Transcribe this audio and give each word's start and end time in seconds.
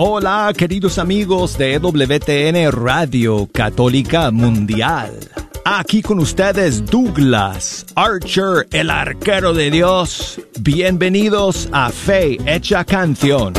Hola, 0.00 0.52
queridos 0.56 0.96
amigos 0.96 1.58
de 1.58 1.80
WTN 1.80 2.70
Radio 2.70 3.48
Católica 3.52 4.30
Mundial. 4.30 5.18
Aquí 5.64 6.02
con 6.02 6.20
ustedes 6.20 6.86
Douglas 6.86 7.84
Archer, 7.96 8.68
el 8.70 8.90
arquero 8.90 9.52
de 9.54 9.72
Dios. 9.72 10.40
Bienvenidos 10.60 11.68
a 11.72 11.90
Fe 11.90 12.38
Hecha 12.46 12.84
Canción. 12.84 13.54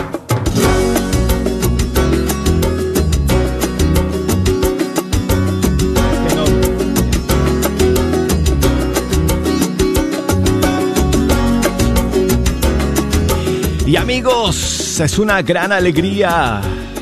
Y 13.85 13.97
amigos, 13.97 14.78
es 15.05 15.17
una 15.17 15.41
gran 15.41 15.71
alegría 15.71 16.59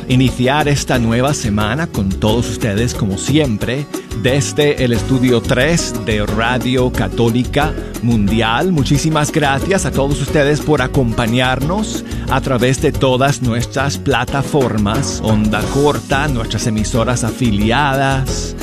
iniciar 0.08 0.68
esta 0.68 1.00
nueva 1.00 1.34
semana 1.34 1.88
con 1.88 2.10
todos 2.10 2.48
ustedes 2.48 2.94
como 2.94 3.18
siempre 3.18 3.88
desde 4.22 4.84
el 4.84 4.94
estudio 4.94 5.42
3 5.42 6.06
de 6.06 6.24
Radio 6.26 6.92
Católica 6.92 7.74
Mundial. 8.04 8.72
Muchísimas 8.72 9.32
gracias 9.32 9.86
a 9.86 9.92
todos 9.92 10.22
ustedes 10.22 10.62
por 10.62 10.84
acompañarnos 10.84 12.06
a 12.30 12.40
través 12.42 12.82
de 12.82 12.92
todas 12.92 13.42
nuestras 13.42 13.98
plataformas, 13.98 15.20
onda 15.24 15.62
corta, 15.74 16.28
nuestras 16.28 16.68
emisoras 16.68 17.24
afiliadas, 17.24 18.56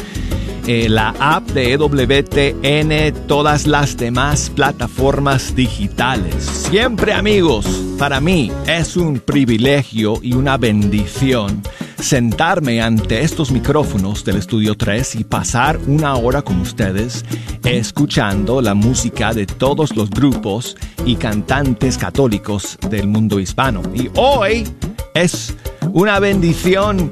eh, 0.67 0.89
la 0.89 1.15
app 1.19 1.49
de 1.51 1.73
EWTN, 1.73 3.27
todas 3.27 3.67
las 3.67 3.97
demás 3.97 4.51
plataformas 4.51 5.55
digitales. 5.55 6.45
Siempre 6.45 7.12
amigos, 7.12 7.67
para 7.98 8.21
mí 8.21 8.51
es 8.67 8.97
un 8.97 9.21
privilegio 9.21 10.19
y 10.23 10.34
una 10.34 10.56
bendición 10.56 11.62
sentarme 11.98 12.83
ante 12.83 13.23
estos 13.23 13.51
micrófonos 13.51 14.25
del 14.25 14.37
Estudio 14.37 14.75
3 14.75 15.17
y 15.17 15.25
pasar 15.25 15.79
una 15.87 16.17
hora 16.17 16.43
con 16.43 16.61
ustedes 16.61 17.25
escuchando 17.65 18.61
la 18.61 18.75
música 18.75 19.33
de 19.33 19.47
todos 19.47 19.97
los 19.97 20.11
grupos 20.11 20.77
y 21.06 21.17
cantantes 21.17 21.97
católicos 21.97 22.78
del 22.91 23.09
mundo 23.09 23.41
hispano. 23.41 23.83
Y 23.95 24.11
hoy 24.17 24.69
es 25.15 25.55
una 25.93 26.19
bendición 26.19 27.11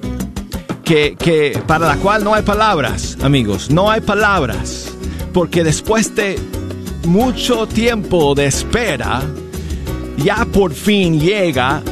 que, 0.84 1.16
que 1.16 1.60
para 1.66 1.86
la 1.86 1.96
cual 1.96 2.24
no 2.24 2.34
hay 2.34 2.42
palabras, 2.42 3.16
amigos, 3.22 3.70
no 3.70 3.90
hay 3.90 4.00
palabras, 4.00 4.92
porque 5.32 5.64
después 5.64 6.14
de 6.14 6.38
mucho 7.06 7.66
tiempo 7.66 8.34
de 8.34 8.46
espera, 8.46 9.22
ya 10.18 10.44
por 10.46 10.72
fin 10.72 11.20
llega 11.20 11.82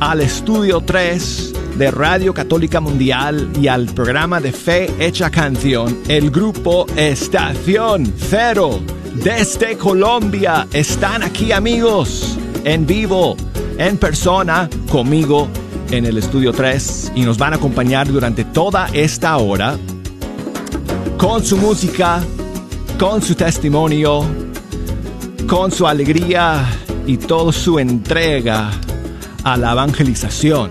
al 0.00 0.20
estudio 0.20 0.80
3 0.80 1.54
de 1.76 1.90
Radio 1.90 2.34
Católica 2.34 2.80
Mundial 2.80 3.50
y 3.60 3.68
al 3.68 3.86
programa 3.86 4.40
de 4.40 4.52
Fe 4.52 4.90
Hecha 4.98 5.30
Canción, 5.30 6.00
el 6.08 6.30
grupo 6.30 6.86
Estación 6.96 8.12
Cero 8.16 8.80
desde 9.14 9.76
Colombia. 9.76 10.66
Están 10.72 11.22
aquí 11.22 11.52
amigos, 11.52 12.38
en 12.64 12.86
vivo, 12.86 13.36
en 13.78 13.96
persona, 13.96 14.68
conmigo 14.90 15.48
en 15.90 16.06
el 16.06 16.18
estudio 16.18 16.52
3 16.52 17.12
y 17.16 17.22
nos 17.22 17.36
van 17.36 17.52
a 17.52 17.56
acompañar 17.56 18.06
durante 18.06 18.44
toda 18.44 18.88
esta 18.92 19.36
hora 19.38 19.76
con 21.18 21.44
su 21.44 21.56
música, 21.56 22.22
con 22.98 23.20
su 23.20 23.34
testimonio, 23.34 24.24
con 25.48 25.72
su 25.72 25.86
alegría 25.86 26.64
y 27.06 27.16
toda 27.16 27.52
su 27.52 27.78
entrega 27.78 28.70
a 29.42 29.56
la 29.56 29.72
evangelización 29.72 30.70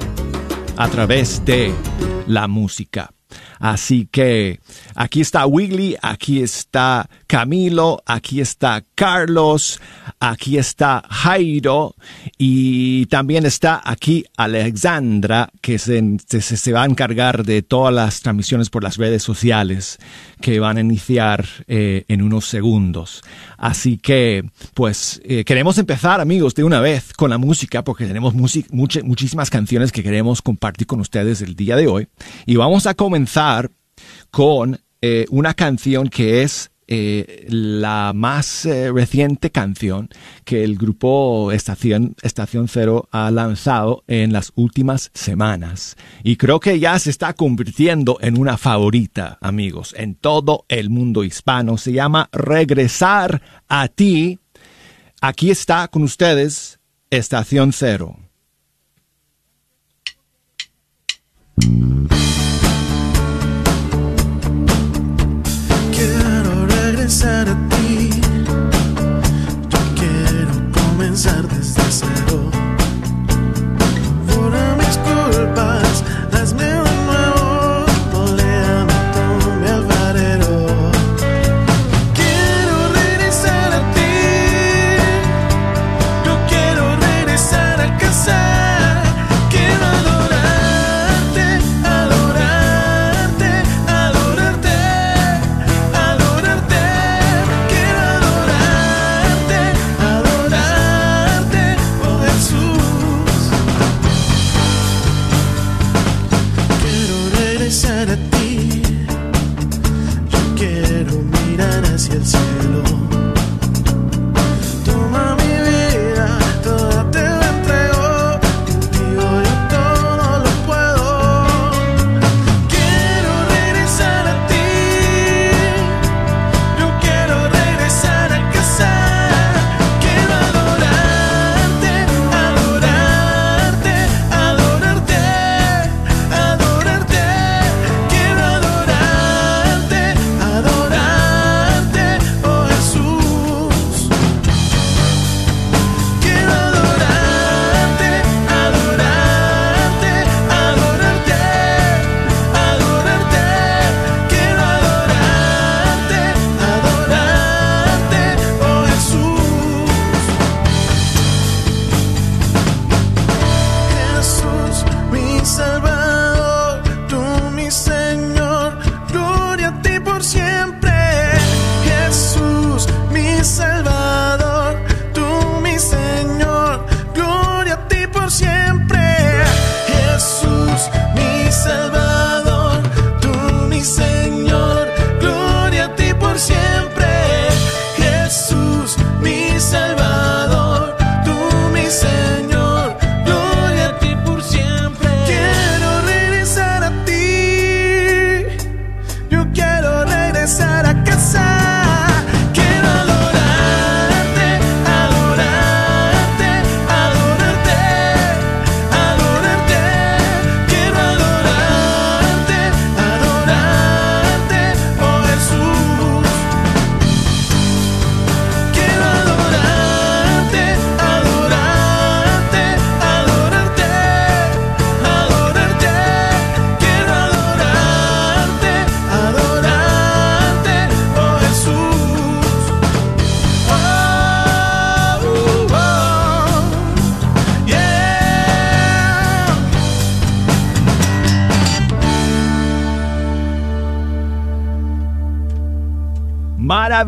a 0.78 0.88
través 0.88 1.44
de 1.44 1.74
la 2.28 2.48
música. 2.48 3.12
Así 3.60 4.08
que 4.10 4.62
aquí 4.96 5.20
está 5.20 5.46
Wiggly, 5.46 5.98
aquí 6.02 6.42
está 6.42 7.10
Camilo, 7.30 8.02
aquí 8.08 8.42
está 8.42 8.84
Carlos, 8.96 9.80
aquí 10.20 10.58
está 10.58 11.04
Jairo 11.08 11.94
y 12.40 13.06
también 13.06 13.46
está 13.46 13.80
aquí 13.86 14.26
Alexandra 14.36 15.52
que 15.62 15.78
se, 15.78 16.02
se, 16.18 16.72
va 16.74 16.82
a 16.82 16.86
encargar 16.88 17.46
de 17.46 17.62
todas 17.62 17.94
las 17.94 18.22
transmisiones 18.22 18.72
por 18.72 18.84
las 18.84 18.98
redes 18.98 19.22
sociales 19.22 20.00
que 20.42 20.60
van 20.60 20.78
a 20.78 20.82
iniciar 20.82 21.46
eh, 21.68 22.04
en 22.08 22.24
unos 22.24 22.46
segundos. 22.48 23.22
Así 23.60 24.00
que 24.00 24.50
pues 24.74 25.22
eh, 25.24 25.44
queremos 25.44 25.78
empezar 25.78 26.22
amigos 26.22 26.56
de 26.56 26.64
una 26.64 26.82
vez 26.82 27.14
con 27.14 27.30
la 27.30 27.38
música 27.38 27.84
porque 27.84 28.08
tenemos 28.08 28.34
muchísimas 28.34 29.52
canciones 29.52 29.92
que 29.92 30.02
queremos 30.02 30.42
compartir 30.42 30.88
con 30.88 31.00
ustedes 31.00 31.44
el 31.44 31.56
día 31.56 31.76
de 31.76 31.86
hoy 31.86 32.08
y 32.48 32.56
vamos 32.56 32.88
a 32.88 32.96
comenzar 32.96 33.70
con 34.32 34.80
eh, 35.04 35.28
una 35.30 35.54
canción 35.54 36.10
que 36.10 36.42
es 36.42 36.72
eh, 36.92 37.46
la 37.50 38.14
más 38.16 38.66
eh, 38.66 38.92
reciente 38.92 39.52
canción 39.52 40.10
que 40.44 40.64
el 40.64 40.76
grupo 40.76 41.52
Estación, 41.52 42.16
Estación 42.24 42.68
Cero 42.68 43.08
ha 43.12 43.30
lanzado 43.30 44.04
en 44.08 44.34
las 44.34 44.52
últimas 44.56 45.12
semanas. 45.14 45.98
Y 46.24 46.38
creo 46.38 46.60
que 46.60 46.80
ya 46.80 46.98
se 46.98 47.12
está 47.12 47.34
convirtiendo 47.34 48.18
en 48.22 48.40
una 48.40 48.58
favorita, 48.58 49.38
amigos, 49.40 49.94
en 49.96 50.16
todo 50.16 50.66
el 50.68 50.90
mundo 50.90 51.24
hispano. 51.24 51.78
Se 51.78 51.94
llama 51.94 52.28
Regresar 52.32 53.40
a 53.68 53.88
ti. 53.88 54.40
Aquí 55.22 55.52
está 55.52 55.90
con 55.90 56.02
ustedes 56.02 56.80
Estación 57.12 57.72
Cero. 57.72 58.18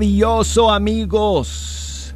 Maravilloso 0.01 0.71
amigos. 0.71 2.15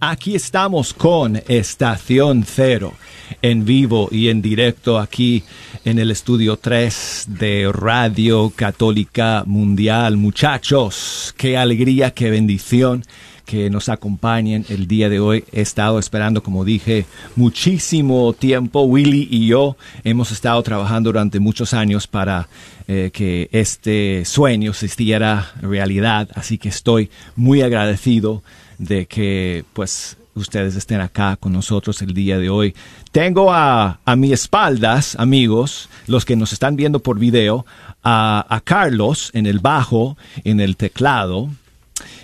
Aquí 0.00 0.34
estamos 0.34 0.92
con 0.92 1.40
Estación 1.48 2.44
Cero 2.44 2.92
en 3.40 3.64
vivo 3.64 4.10
y 4.12 4.28
en 4.28 4.42
directo 4.42 4.98
aquí 4.98 5.42
en 5.86 5.98
el 5.98 6.10
estudio 6.10 6.58
3 6.58 7.24
de 7.26 7.72
Radio 7.72 8.52
Católica 8.54 9.44
Mundial. 9.46 10.18
Muchachos, 10.18 11.34
qué 11.38 11.56
alegría, 11.56 12.10
qué 12.10 12.28
bendición 12.28 13.02
que 13.50 13.68
nos 13.68 13.88
acompañen 13.88 14.64
el 14.68 14.86
día 14.86 15.08
de 15.08 15.18
hoy. 15.18 15.44
He 15.50 15.60
estado 15.60 15.98
esperando, 15.98 16.40
como 16.40 16.64
dije, 16.64 17.04
muchísimo 17.34 18.32
tiempo. 18.32 18.82
Willy 18.82 19.26
y 19.28 19.48
yo 19.48 19.76
hemos 20.04 20.30
estado 20.30 20.62
trabajando 20.62 21.08
durante 21.08 21.40
muchos 21.40 21.74
años 21.74 22.06
para 22.06 22.48
eh, 22.86 23.10
que 23.12 23.48
este 23.50 24.24
sueño 24.24 24.72
se 24.72 24.86
hiciera 24.86 25.50
realidad. 25.62 26.28
Así 26.36 26.58
que 26.58 26.68
estoy 26.68 27.10
muy 27.34 27.62
agradecido 27.62 28.44
de 28.78 29.06
que 29.06 29.64
pues 29.72 30.16
ustedes 30.34 30.76
estén 30.76 31.00
acá 31.00 31.34
con 31.34 31.52
nosotros 31.52 32.02
el 32.02 32.14
día 32.14 32.38
de 32.38 32.50
hoy. 32.50 32.72
Tengo 33.10 33.52
a, 33.52 33.98
a 34.04 34.14
mis 34.14 34.30
espaldas, 34.30 35.16
amigos, 35.18 35.88
los 36.06 36.24
que 36.24 36.36
nos 36.36 36.52
están 36.52 36.76
viendo 36.76 37.00
por 37.00 37.18
video, 37.18 37.66
a, 38.04 38.46
a 38.48 38.60
Carlos 38.60 39.32
en 39.34 39.46
el 39.46 39.58
bajo, 39.58 40.16
en 40.44 40.60
el 40.60 40.76
teclado, 40.76 41.50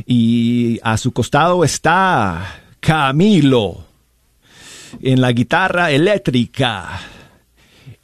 y 0.07 0.79
a 0.83 0.97
su 0.97 1.13
costado 1.13 1.65
está 1.65 2.63
Camilo 2.81 3.85
en 5.03 5.21
la 5.21 5.33
guitarra 5.33 5.91
eléctrica. 5.91 7.01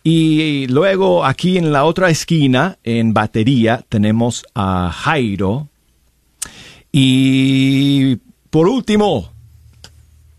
Y 0.05 0.67
luego 0.67 1.25
aquí 1.25 1.59
en 1.59 1.73
la 1.73 1.85
otra 1.85 2.11
esquina, 2.11 2.79
en 2.83 3.15
batería, 3.15 3.85
tenemos 3.89 4.45
a 4.55 4.91
Jairo. 4.93 5.69
Y 6.91 8.17
por 8.51 8.69
último, 8.69 9.31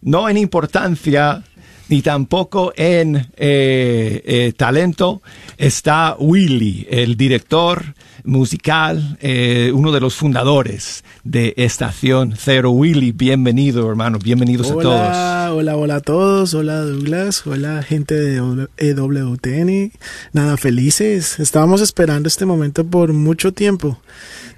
no 0.02 0.28
en 0.28 0.38
importancia 0.38 1.44
ni 1.90 2.02
tampoco 2.02 2.74
en 2.76 3.16
eh, 3.16 4.22
eh, 4.26 4.54
talento, 4.58 5.22
está 5.58 6.16
Willy, 6.18 6.88
el 6.90 7.16
director 7.16 7.94
musical, 8.24 9.18
eh, 9.22 9.72
uno 9.74 9.92
de 9.92 10.00
los 10.00 10.16
fundadores 10.16 11.04
de 11.24 11.54
Estación 11.58 12.36
Cero. 12.38 12.72
Willy, 12.72 13.12
bienvenido, 13.12 13.90
hermano, 13.90 14.20
bienvenidos 14.20 14.72
hola, 14.72 14.80
a 14.80 14.84
todos. 14.84 15.58
Hola, 15.58 15.78
hola 15.78 15.96
a 15.96 16.02
todos, 16.02 16.54
hola 16.54 16.82
Douglas, 16.82 17.46
hola 17.46 17.84
gente 17.84 18.16
de 18.16 18.68
EWTN. 18.78 19.92
Nada, 20.32 20.58
felices. 20.58 21.40
Estábamos 21.40 21.82
esperando 21.82 22.28
este 22.28 22.46
momento 22.46 22.86
por 22.86 23.14
mucho 23.14 23.54
tiempo. 23.54 24.00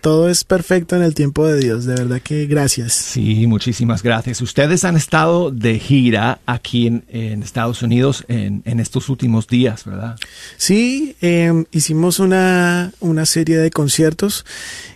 Todo 0.06 0.30
es 0.30 0.44
perfecto 0.44 0.96
en 0.96 1.02
el 1.02 1.16
tiempo 1.16 1.48
de 1.48 1.60
Dios, 1.60 1.86
de 1.86 1.96
verdad 1.96 2.22
que 2.22 2.46
gracias. 2.46 2.94
Sí, 2.94 3.48
muchísimas 3.48 4.04
gracias. 4.04 4.40
Ustedes 4.40 4.84
han 4.84 4.96
estado 4.96 5.50
de 5.50 5.80
gira 5.80 6.42
aquí 6.46 6.86
en, 6.86 7.06
en 7.10 7.42
Estados 7.42 7.82
Unidos 7.82 8.24
en, 8.28 8.62
en, 8.66 8.80
estos 8.80 9.10
últimos 9.10 9.48
días, 9.48 9.84
¿verdad? 9.84 10.16
Sí, 10.58 11.16
eh, 11.22 11.52
hicimos 11.72 12.20
una, 12.20 12.94
una 13.00 13.26
serie 13.26 13.58
de 13.58 13.72
conciertos 13.72 14.46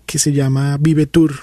que 0.05 0.19
se 0.19 0.31
llama 0.31 0.77
Vive 0.79 1.07
Tour 1.07 1.39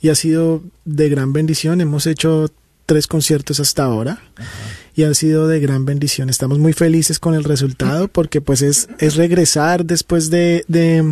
y 0.00 0.08
ha 0.08 0.14
sido 0.14 0.62
de 0.86 1.10
gran 1.10 1.34
bendición. 1.34 1.82
Hemos 1.82 2.06
hecho 2.06 2.50
tres 2.86 3.06
conciertos 3.08 3.58
hasta 3.60 3.82
ahora 3.84 4.20
Ajá. 4.36 4.48
y 4.94 5.02
han 5.02 5.14
sido 5.14 5.48
de 5.48 5.58
gran 5.60 5.84
bendición. 5.84 6.30
Estamos 6.30 6.58
muy 6.58 6.72
felices 6.72 7.18
con 7.18 7.34
el 7.34 7.44
resultado 7.44 8.08
porque 8.08 8.40
pues 8.40 8.62
es, 8.62 8.88
es 8.98 9.16
regresar 9.16 9.84
después 9.84 10.30
de, 10.30 10.64
de, 10.68 11.04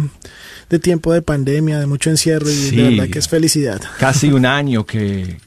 de 0.70 0.78
tiempo 0.78 1.12
de 1.12 1.20
pandemia, 1.22 1.78
de 1.80 1.86
mucho 1.86 2.10
encierro 2.10 2.48
y 2.48 2.54
Sí. 2.54 2.76
de 2.76 2.90
verdad 2.90 3.08
que 3.08 3.18
es 3.18 3.28
felicidad. 3.28 3.80
Casi 3.98 4.28
un 4.32 4.46
año 4.46 4.86
que, 4.86 5.38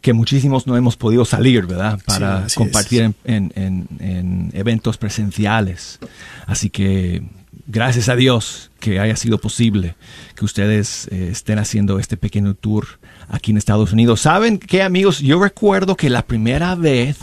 que 0.00 0.12
muchísimos 0.12 0.66
no 0.66 0.76
hemos 0.76 0.96
podido 0.96 1.24
salir, 1.24 1.66
¿verdad? 1.66 2.00
Para 2.06 2.48
Sí, 2.48 2.56
compartir 2.56 3.02
en, 3.02 3.14
en- 3.24 3.52
en- 3.54 3.88
en 4.00 4.50
eventos 4.54 4.96
presenciales. 4.96 5.98
Así 6.46 6.70
que 6.70 7.22
gracias 7.66 8.08
a 8.08 8.16
Dios 8.16 8.70
que 8.80 9.00
haya 9.00 9.16
sido 9.16 9.38
posible 9.38 9.96
que 10.36 10.44
ustedes 10.44 11.08
eh, 11.10 11.28
estén 11.32 11.58
haciendo 11.58 11.98
este 11.98 12.16
pequeño 12.16 12.54
tour 12.54 12.86
aquí 13.28 13.50
en 13.50 13.56
Estados 13.56 13.92
Unidos. 13.92 14.20
¿Saben 14.20 14.58
qué, 14.58 14.82
amigos? 14.82 15.20
Yo 15.20 15.42
recuerdo 15.42 15.96
que 15.96 16.10
la 16.10 16.22
primera 16.22 16.74
vez 16.74 17.16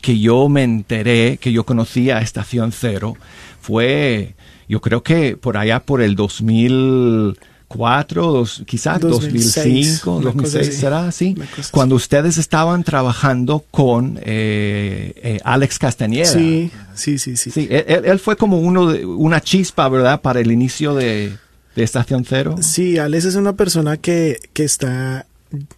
que 0.00 0.18
yo 0.18 0.48
me 0.48 0.62
enteré, 0.62 1.38
que 1.38 1.52
yo 1.52 1.64
conocía 1.64 2.18
a 2.18 2.20
Estación 2.20 2.72
Cero, 2.72 3.16
fue, 3.60 4.34
yo 4.68 4.80
creo 4.80 5.02
que 5.02 5.36
por 5.36 5.56
allá 5.56 5.80
por 5.80 6.02
el 6.02 6.14
2004, 6.14 8.32
dos, 8.32 8.62
quizás 8.66 9.00
2006, 9.00 10.02
2005, 10.02 10.16
una 10.16 10.32
cosa 10.32 10.58
2006, 10.58 10.68
así. 10.68 10.80
¿será 10.80 11.08
así. 11.08 11.34
Cuando 11.72 11.96
ustedes 11.96 12.38
estaban 12.38 12.84
trabajando 12.84 13.64
con 13.70 14.20
eh, 14.22 15.12
eh, 15.16 15.40
Alex 15.42 15.78
Castañeda. 15.78 16.26
Sí, 16.26 16.70
sí, 16.94 17.18
sí, 17.18 17.36
sí. 17.36 17.50
Sí, 17.50 17.66
él, 17.70 18.04
él 18.04 18.18
fue 18.20 18.36
como 18.36 18.60
uno 18.60 18.92
de, 18.92 19.04
una 19.04 19.40
chispa, 19.40 19.88
¿verdad? 19.88 20.20
Para 20.20 20.40
el 20.40 20.52
inicio 20.52 20.94
de, 20.94 21.32
de 21.74 21.82
Estación 21.82 22.24
Cero. 22.24 22.56
Sí, 22.60 22.98
Alex 22.98 23.24
es 23.24 23.34
una 23.34 23.54
persona 23.54 23.96
que, 23.96 24.38
que 24.52 24.64
está 24.64 25.26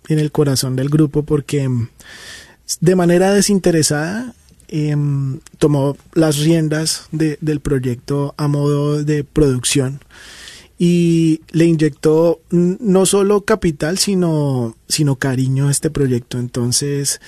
en 0.09 0.19
el 0.19 0.31
corazón 0.33 0.77
del 0.77 0.89
grupo 0.89 1.23
porque 1.23 1.69
mm, 1.69 1.89
de 2.81 2.97
manera 2.97 3.33
desinteresada 3.33 4.35
em, 4.69 5.41
tomó 5.59 5.97
las 6.15 6.39
riendas 6.39 7.07
de- 7.13 7.39
del 7.41 7.61
proyecto 7.61 8.35
a 8.37 8.49
modo 8.49 9.03
de 9.03 9.25
producción 9.25 10.01
y 10.79 11.41
le 11.51 11.67
inyectó 11.67 12.41
no 12.51 13.07
solo 13.07 13.43
capital 13.43 13.99
sino 13.99 14.77
sino 14.89 15.17
cariño 15.17 15.69
a 15.69 15.71
este 15.71 15.91
proyecto 15.91 16.39
entonces 16.39 17.21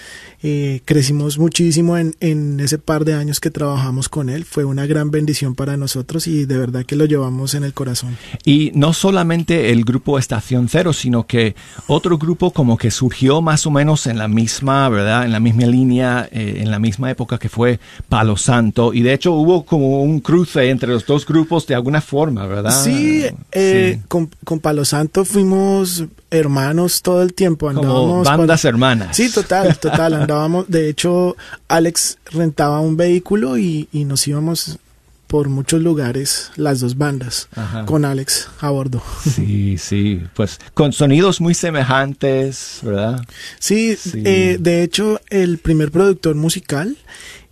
eh, 0.42 0.80
crecimos 0.84 1.38
muchísimo 1.38 1.98
en, 1.98 2.14
en 2.20 2.60
ese 2.60 2.78
par 2.78 3.04
de 3.04 3.14
años 3.14 3.40
que 3.40 3.50
trabajamos 3.50 4.08
con 4.08 4.30
él 4.30 4.44
fue 4.44 4.64
una 4.64 4.86
gran 4.86 5.10
bendición 5.10 5.54
para 5.54 5.76
nosotros 5.76 6.26
y 6.26 6.46
de 6.46 6.56
verdad 6.56 6.86
que 6.86 6.96
lo 6.96 7.04
llevamos 7.04 7.54
en 7.54 7.64
el 7.64 7.74
corazón 7.74 8.16
Y 8.44 8.72
no 8.74 8.92
solamente 8.92 9.70
el 9.70 9.84
grupo 9.84 10.18
Estación 10.18 10.68
Cero, 10.68 10.92
sino 10.92 11.26
que 11.26 11.54
otro 11.86 12.18
grupo 12.18 12.52
como 12.52 12.76
que 12.76 12.90
surgió 12.90 13.40
más 13.42 13.66
o 13.66 13.70
menos 13.70 14.06
en 14.06 14.18
la 14.18 14.28
misma, 14.28 14.88
¿verdad? 14.88 15.24
En 15.24 15.32
la 15.32 15.40
misma 15.40 15.66
línea, 15.66 16.28
eh, 16.30 16.58
en 16.58 16.70
la 16.70 16.78
misma 16.78 17.10
época 17.10 17.38
que 17.38 17.48
fue 17.48 17.80
Palo 18.08 18.36
Santo. 18.36 18.92
Y 18.92 19.02
de 19.02 19.14
hecho 19.14 19.32
hubo 19.32 19.64
como 19.64 20.02
un 20.02 20.20
cruce 20.20 20.70
entre 20.70 20.90
los 20.90 21.06
dos 21.06 21.26
grupos 21.26 21.66
de 21.66 21.74
alguna 21.74 22.00
forma, 22.00 22.46
¿verdad? 22.46 22.82
Sí, 22.82 23.24
eh, 23.52 23.96
Sí. 23.98 24.04
Con, 24.08 24.30
con 24.44 24.60
Palo 24.60 24.84
Santo 24.84 25.24
fuimos 25.24 26.04
hermanos 26.30 27.02
todo 27.02 27.22
el 27.22 27.34
tiempo. 27.34 27.66
Como 27.66 27.80
Andábamos 27.80 28.26
bandas 28.26 28.62
para- 28.62 28.68
hermanas. 28.70 29.16
Sí, 29.16 29.30
total, 29.30 29.76
total. 29.80 30.14
Andábamos, 30.14 30.66
de 30.68 30.88
hecho, 30.88 31.36
Alex 31.68 32.18
rentaba 32.32 32.80
un 32.80 32.96
vehículo 32.96 33.58
y, 33.58 33.88
y 33.92 34.04
nos 34.04 34.26
íbamos 34.28 34.78
por 35.26 35.48
muchos 35.48 35.80
lugares, 35.80 36.50
las 36.56 36.80
dos 36.80 36.98
bandas, 36.98 37.48
Ajá. 37.54 37.86
con 37.86 38.04
Alex 38.04 38.48
a 38.60 38.70
bordo. 38.70 39.00
Sí, 39.32 39.78
sí, 39.78 40.20
pues 40.34 40.58
con 40.74 40.92
sonidos 40.92 41.40
muy 41.40 41.54
semejantes, 41.54 42.78
¿verdad? 42.82 43.24
Sí, 43.60 43.96
Sí. 43.96 44.22
eh, 44.24 44.56
de 44.58 44.82
hecho, 44.82 45.20
el 45.30 45.58
primer 45.58 45.92
productor 45.92 46.34
musical, 46.34 46.96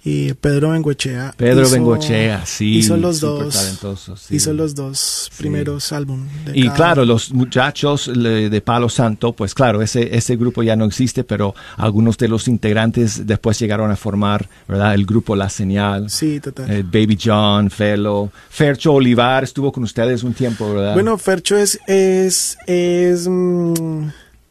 eh, 0.05 0.35
Pedro 0.41 0.71
Bengochea. 0.71 1.35
Pedro 1.37 1.63
hizo- 1.65 1.73
Bengochea, 1.75 2.47
sí. 2.47 2.77
Hizo 2.79 2.97
los 2.97 3.21
dos. 3.21 3.55
sí. 4.17 4.37
Hizo 4.37 4.53
los 4.53 4.75
dos 4.75 5.31
primeros 5.37 5.93
álbumes. 5.93 6.29
de 6.47 6.59
Y 6.59 6.63
cada 6.65 6.75
claro, 6.77 7.05
los 7.05 7.33
muchachos 7.33 8.11
de 8.15 8.63
Palo 8.65 8.89
Santo, 8.89 9.33
pues 9.33 9.55
claro, 9.55 9.83
ese, 9.83 10.17
ese 10.17 10.37
grupo 10.37 10.63
ya 10.63 10.77
no 10.77 10.85
existe, 10.85 11.25
pero 11.25 11.55
algunos 11.77 12.17
de 12.17 12.29
los 12.29 12.49
integrantes 12.49 13.27
después 13.27 13.59
llegaron 13.59 13.91
a 13.91 13.97
formar, 13.97 14.49
¿verdad? 14.69 14.95
El 14.95 15.05
grupo 15.05 15.35
La 15.37 15.49
Señal. 15.51 16.09
Sí, 16.11 16.41
total. 16.41 16.71
eh, 16.71 16.83
Baby 16.83 17.19
John, 17.23 17.71
Felo, 17.71 18.31
Fercho 18.49 18.95
Olivar 18.95 19.45
estuvo 19.45 19.73
con 19.73 19.83
ustedes 19.85 20.23
un 20.23 20.33
tiempo, 20.33 20.73
¿verdad? 20.73 20.95
Bueno, 20.95 21.19
Fercho 21.19 21.57
es, 21.57 21.79
es, 21.87 22.57
es 22.67 23.27
mm, 23.29 24.03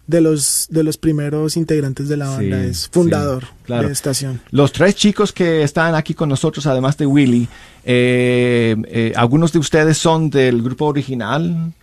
de 0.07 0.21
los 0.21 0.67
de 0.69 0.83
los 0.83 0.97
primeros 0.97 1.57
integrantes 1.57 2.07
de 2.09 2.17
la 2.17 2.29
banda, 2.29 2.61
Sí, 2.63 2.69
es 2.69 2.87
fundador 2.89 3.43
sí, 3.43 3.49
claro. 3.65 3.87
de 3.87 3.93
estación. 3.93 4.41
Los 4.51 4.71
tres 4.71 4.95
chicos 4.95 5.31
que 5.33 5.63
están 5.63 5.95
aquí 5.95 6.13
con 6.13 6.29
nosotros, 6.29 6.65
además 6.65 6.97
de 6.97 7.05
Willy, 7.05 7.47
eh, 7.83 8.75
eh, 8.87 9.13
algunos 9.15 9.51
de 9.51 9.59
ustedes 9.59 9.97
son 9.97 10.29
del 10.29 10.61
grupo 10.63 10.85
original. 10.85 11.73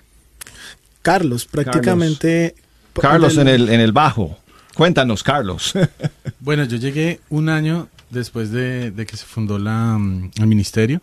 Carlos, 1.02 1.45
prácticamente. 1.47 2.54
Carlos 3.00 3.37
en 3.37 3.47
del- 3.47 3.62
el, 3.69 3.75
en 3.75 3.81
el 3.81 3.93
bajo. 3.93 4.38
Cuéntanos, 4.75 5.23
Carlos. 5.23 5.73
Bueno, 6.40 6.64
yo 6.64 6.76
llegué 6.76 7.21
un 7.31 7.49
año 7.49 7.88
después 8.11 8.50
de, 8.50 8.90
de 8.90 9.07
que 9.07 9.16
se 9.16 9.25
fundó 9.25 9.59
la, 9.59 9.97
mm, 9.99 10.31
el 10.38 10.47
ministerio 10.47 11.00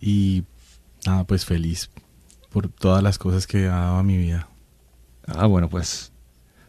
y 0.00 0.42
nada, 1.06 1.24
pues 1.24 1.44
feliz 1.44 1.90
por 2.50 2.68
todas 2.68 3.02
las 3.02 3.18
cosas 3.18 3.46
que 3.46 3.66
ha 3.66 3.76
dado 3.76 3.96
a 3.98 4.02
mi 4.02 4.16
vida. 4.16 4.48
Ah, 5.26 5.46
bueno, 5.46 5.68
pues. 5.68 6.09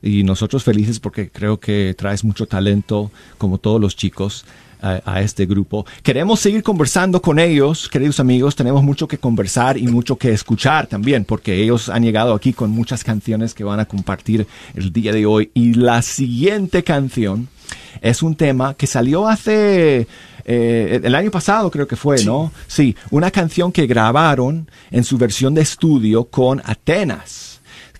Y 0.01 0.23
nosotros 0.23 0.63
felices 0.63 0.99
porque 0.99 1.29
creo 1.29 1.59
que 1.59 1.93
traes 1.97 2.23
mucho 2.23 2.47
talento, 2.47 3.11
como 3.37 3.57
todos 3.57 3.79
los 3.79 3.95
chicos. 3.95 4.45
a, 4.83 5.21
este 5.21 5.45
grupo. 5.45 5.85
Queremos 6.01 6.39
seguir 6.39 6.63
conversando 6.63 7.21
con 7.21 7.37
ellos, 7.37 7.87
queridos 7.87 8.19
amigos. 8.19 8.55
Tenemos 8.55 8.81
mucho 8.81 9.07
que 9.07 9.19
conversar 9.19 9.77
y 9.77 9.85
mucho 9.85 10.15
que 10.15 10.31
escuchar 10.31 10.87
también, 10.87 11.23
porque 11.23 11.61
ellos 11.61 11.87
han 11.87 12.01
llegado 12.01 12.33
aquí 12.33 12.51
con 12.51 12.71
muchas 12.71 13.03
canciones 13.03 13.53
que 13.53 13.63
van 13.63 13.79
a 13.79 13.85
compartir 13.85 14.47
el 14.73 14.91
día 14.91 15.11
de 15.11 15.27
hoy. 15.27 15.51
Y 15.53 15.75
la 15.75 16.01
siguiente 16.01 16.83
canción 16.83 17.47
es 18.01 18.23
un 18.23 18.33
tema 18.33 18.73
que 18.73 18.87
salió 18.87 19.27
hace 19.27 20.07
eh, 20.45 20.99
el 21.03 21.15
año 21.15 21.31
pasado 21.31 21.69
creo 21.69 21.87
que 21.87 21.95
fue, 21.95 22.23
¿no? 22.23 22.51
Sí, 22.67 22.95
una 23.11 23.31
canción 23.31 23.71
que 23.71 23.87
grabaron 23.87 24.69
en 24.89 25.03
su 25.03 25.17
versión 25.17 25.53
de 25.53 25.61
estudio 25.61 26.25
con 26.25 26.61
Atenas 26.65 27.50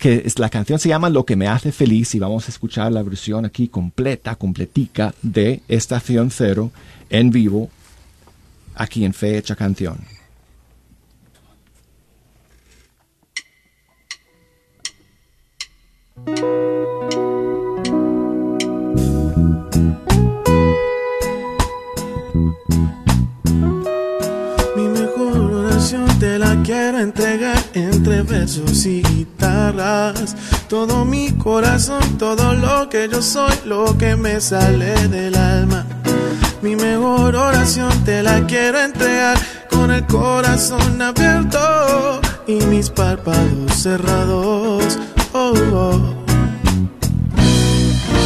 que 0.02 0.24
es, 0.26 0.40
la 0.40 0.50
canción 0.50 0.80
se 0.80 0.90
llama 0.90 1.12
Lo 1.12 1.26
que 1.26 1.36
me 1.36 1.48
hace 1.48 1.72
feliz 1.72 2.16
y 2.16 2.20
vamos 2.20 2.48
a 2.48 2.52
escuchar 2.52 2.92
la 2.92 3.04
versión 3.04 3.46
aquí 3.46 3.68
completa, 3.68 4.36
completica 4.36 5.14
de 5.22 5.62
Estación 5.68 6.32
Cero 6.32 6.72
en 7.12 7.30
vivo 7.30 7.70
aquí 8.74 9.06
en 9.06 9.14
Fecha 9.14 9.56
Canción. 9.56 10.00
Quiero 26.64 27.00
entregar 27.00 27.62
entre 27.74 28.24
versos 28.24 28.86
y 28.86 29.02
guitarras. 29.02 30.36
Todo 30.68 31.06
mi 31.06 31.32
corazón, 31.32 32.18
todo 32.18 32.54
lo 32.54 32.90
que 32.90 33.10
yo 33.10 33.22
soy, 33.22 33.54
lo 33.66 33.98
que 33.98 34.16
me 34.16 34.40
sale 34.40 35.08
del 35.08 35.36
alma. 35.36 35.86
Mi 36.62 36.76
mejor 36.76 37.36
oración 37.36 37.92
te 38.06 38.22
la 38.22 38.46
quiero 38.46 38.80
entregar 38.80 39.38
con 39.70 39.92
el 39.92 40.06
corazón 40.06 41.02
abierto 41.02 42.22
y 42.48 42.56
mis 42.66 42.90
párpados 42.90 43.74
cerrados. 43.74 45.00
Oh, 45.34 45.54
oh. 45.74 46.22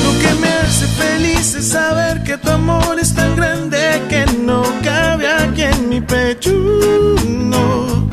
Lo 0.04 0.20
que 0.20 0.34
me 0.42 0.48
hace 0.48 0.86
feliz 0.88 1.56
es 1.56 1.70
saber 1.70 2.24
que 2.24 2.38
tu 2.38 2.50
amor 2.50 3.00
es 3.00 3.14
tan 3.14 3.36
grande 3.36 4.02
que 4.10 4.26
no 4.46 4.64
cabe 4.84 5.28
aquí 5.28 5.62
en 5.62 5.90
mi 5.90 6.02
pecho. 6.02 6.52
No, 7.28 8.10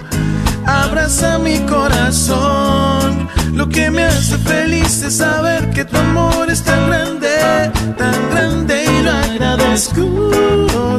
abraza 0.92 1.38
mi 1.38 1.58
corazón. 1.61 3.26
Lo 3.54 3.66
que 3.66 3.90
me 3.90 4.04
hace 4.04 4.37
feliz 4.37 5.02
es 5.02 5.16
saber 5.16 5.70
que 5.70 5.87
tu 5.87 5.96
amor 5.96 6.50
es 6.50 6.62
tan 6.62 6.87
grande, 6.87 7.72
tan 7.96 8.14
grande 8.30 8.84
y 8.84 9.02
lo 9.02 9.11
agradezco, 9.11 10.02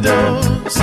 Dios. 0.02 0.76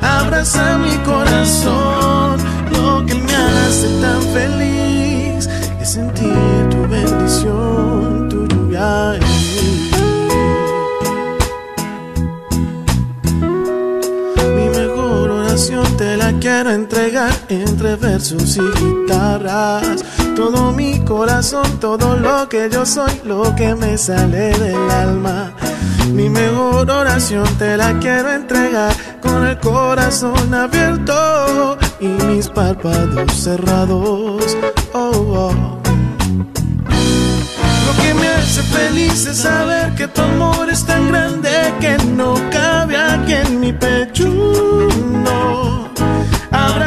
Abraza 0.00 0.78
mi 0.78 0.96
corazón. 1.10 2.38
Lo 2.72 3.04
que 3.04 3.14
me 3.14 3.34
hace 3.34 3.88
tan 4.00 4.22
feliz 4.32 5.46
es 5.82 5.90
sentir 5.92 6.68
tu 6.70 6.88
bendición, 6.88 8.28
tu 8.30 8.46
lluvia. 8.46 9.18
Te 15.54 16.16
la 16.16 16.32
quiero 16.40 16.72
entregar 16.72 17.32
entre 17.48 17.94
versos 17.94 18.56
y 18.56 18.60
guitarras. 18.60 20.04
Todo 20.34 20.72
mi 20.72 20.98
corazón, 21.04 21.78
todo 21.78 22.16
lo 22.16 22.48
que 22.48 22.68
yo 22.68 22.84
soy, 22.84 23.20
lo 23.24 23.54
que 23.54 23.72
me 23.76 23.96
sale 23.96 24.50
del 24.50 24.90
alma. 24.90 25.52
Mi 26.12 26.28
mejor 26.28 26.90
oración 26.90 27.46
te 27.56 27.76
la 27.76 27.96
quiero 28.00 28.32
entregar 28.32 28.92
con 29.22 29.46
el 29.46 29.56
corazón 29.60 30.52
abierto 30.52 31.78
y 32.00 32.08
mis 32.08 32.48
párpados 32.48 33.32
cerrados. 33.32 34.56
Oh, 34.92 35.12
oh. 35.14 35.78
Lo 37.86 38.02
que 38.02 38.14
me 38.14 38.28
hace 38.28 38.62
feliz 38.62 39.24
es 39.26 39.36
saber 39.38 39.94
que 39.94 40.08
tu 40.08 40.20
amor 40.20 40.68
es 40.68 40.84
tan 40.84 41.12
grande 41.12 41.50
que 41.80 41.96
no 42.16 42.34
cabe 42.50 42.96
aquí 42.96 43.34
en 43.34 43.60
mi 43.60 43.72
pecho. 43.72 44.93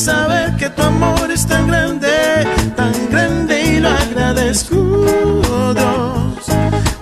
saber 0.00 0.56
que 0.56 0.70
tu 0.70 0.82
amor 0.82 1.30
es 1.30 1.46
tan 1.46 1.66
grande, 1.66 2.08
tan 2.74 2.94
grande 3.10 3.54
y 3.62 3.80
lo 3.80 3.90
agradezco, 3.90 4.76
Dios. 5.74 6.44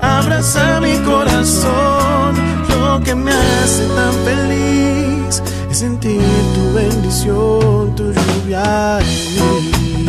Abraza 0.01 0.81
mi 0.81 0.97
corazón. 0.99 2.35
Lo 2.69 3.01
que 3.05 3.15
me 3.15 3.33
hace 3.33 3.85
tan 3.99 4.15
feliz 4.29 5.43
es 5.71 5.79
sentir 5.79 6.21
tu 6.55 6.65
bendición, 6.75 7.95
tu 7.95 8.13
lluvia 8.13 8.99
en 9.01 9.09
mí. 9.35 10.09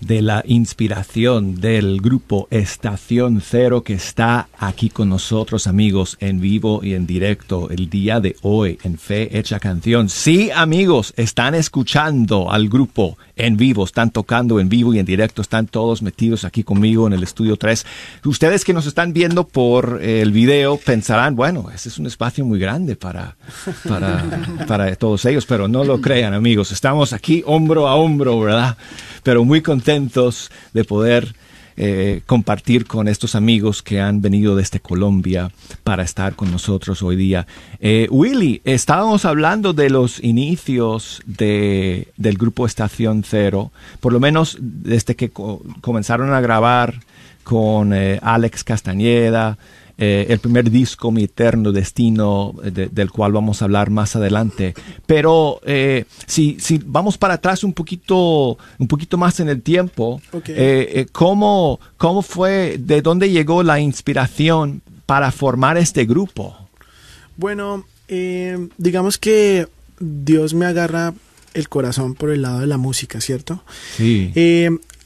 de 0.00 0.22
la 0.22 0.42
inspiración 0.46 1.60
del 1.60 2.00
grupo 2.00 2.48
Estación 2.50 3.40
Cero 3.40 3.82
que 3.82 3.94
está 3.94 4.48
aquí 4.58 4.88
con 4.88 5.08
nosotros 5.08 5.66
amigos 5.66 6.16
en 6.20 6.40
vivo 6.40 6.80
y 6.82 6.94
en 6.94 7.06
directo 7.06 7.70
el 7.70 7.90
día 7.90 8.20
de 8.20 8.36
hoy 8.42 8.78
en 8.82 8.98
Fe 8.98 9.38
Hecha 9.38 9.60
Canción. 9.60 10.08
Sí 10.08 10.50
amigos, 10.54 11.12
están 11.16 11.54
escuchando 11.54 12.50
al 12.50 12.68
grupo 12.68 13.18
en 13.36 13.56
vivo, 13.56 13.84
están 13.84 14.10
tocando 14.10 14.58
en 14.60 14.68
vivo 14.68 14.94
y 14.94 14.98
en 14.98 15.06
directo, 15.06 15.42
están 15.42 15.66
todos 15.66 16.02
metidos 16.02 16.44
aquí 16.44 16.64
conmigo 16.64 17.06
en 17.06 17.12
el 17.12 17.22
estudio 17.22 17.56
3. 17.56 17.86
Ustedes 18.24 18.64
que 18.64 18.72
nos 18.72 18.86
están 18.86 19.12
viendo 19.12 19.46
por 19.46 20.00
el 20.02 20.32
video 20.32 20.78
pensarán, 20.78 21.36
bueno, 21.36 21.70
ese 21.74 21.88
es 21.88 21.98
un 21.98 22.06
espacio 22.06 22.44
muy 22.44 22.58
grande 22.58 22.96
para, 22.96 23.36
para, 23.88 24.24
para 24.66 24.94
todos 24.96 25.24
ellos, 25.26 25.46
pero 25.46 25.68
no 25.68 25.84
lo 25.84 26.00
crean 26.00 26.34
amigos, 26.34 26.72
estamos 26.72 27.12
aquí 27.12 27.42
hombro 27.46 27.86
a 27.88 27.94
hombro, 27.94 28.40
¿verdad? 28.40 28.76
pero 29.22 29.44
muy 29.44 29.60
contentos 29.60 29.89
de 30.72 30.84
poder 30.84 31.34
eh, 31.76 32.20
compartir 32.26 32.86
con 32.86 33.08
estos 33.08 33.34
amigos 33.34 33.82
que 33.82 34.00
han 34.00 34.20
venido 34.20 34.54
desde 34.54 34.80
Colombia 34.80 35.50
para 35.82 36.02
estar 36.02 36.34
con 36.36 36.50
nosotros 36.50 37.02
hoy 37.02 37.16
día. 37.16 37.46
Eh, 37.80 38.06
Willy, 38.10 38.60
estábamos 38.64 39.24
hablando 39.24 39.72
de 39.72 39.88
los 39.90 40.22
inicios 40.22 41.22
de, 41.24 42.08
del 42.16 42.36
grupo 42.36 42.66
Estación 42.66 43.24
Cero, 43.26 43.72
por 44.00 44.12
lo 44.12 44.20
menos 44.20 44.58
desde 44.60 45.16
que 45.16 45.30
comenzaron 45.30 46.32
a 46.32 46.40
grabar 46.40 47.00
con 47.44 47.94
eh, 47.94 48.18
Alex 48.22 48.62
Castañeda, 48.62 49.58
eh, 50.02 50.32
el 50.32 50.38
primer 50.38 50.70
disco, 50.70 51.10
Mi 51.10 51.24
Eterno 51.24 51.72
Destino, 51.72 52.54
del 52.62 53.10
cual 53.10 53.32
vamos 53.32 53.60
a 53.60 53.66
hablar 53.66 53.90
más 53.90 54.16
adelante. 54.16 54.72
Pero 55.04 55.60
eh, 55.66 56.06
si, 56.24 56.56
si 56.58 56.80
vamos 56.82 57.18
para 57.18 57.34
atrás 57.34 57.64
un 57.64 57.74
poquito, 57.74 58.56
un 58.78 58.88
poquito 58.88 59.18
más 59.18 59.40
en 59.40 59.50
el 59.50 59.60
tiempo, 59.60 60.22
eh, 60.46 61.04
¿cómo, 61.12 61.80
¿cómo 61.98 62.22
fue, 62.22 62.78
de 62.78 63.02
dónde 63.02 63.28
llegó 63.28 63.62
la 63.62 63.78
inspiración 63.78 64.80
para 65.04 65.30
formar 65.32 65.76
este 65.76 66.06
grupo? 66.06 66.56
Bueno, 67.36 67.84
digamos 68.78 69.18
que 69.18 69.68
Dios 69.98 70.54
me 70.54 70.64
agarra 70.64 71.12
el 71.52 71.68
corazón 71.68 72.14
por 72.14 72.30
el 72.30 72.40
lado 72.40 72.60
de 72.60 72.66
la 72.66 72.78
música, 72.78 73.20
¿cierto? 73.20 73.62
Sí. 73.98 74.32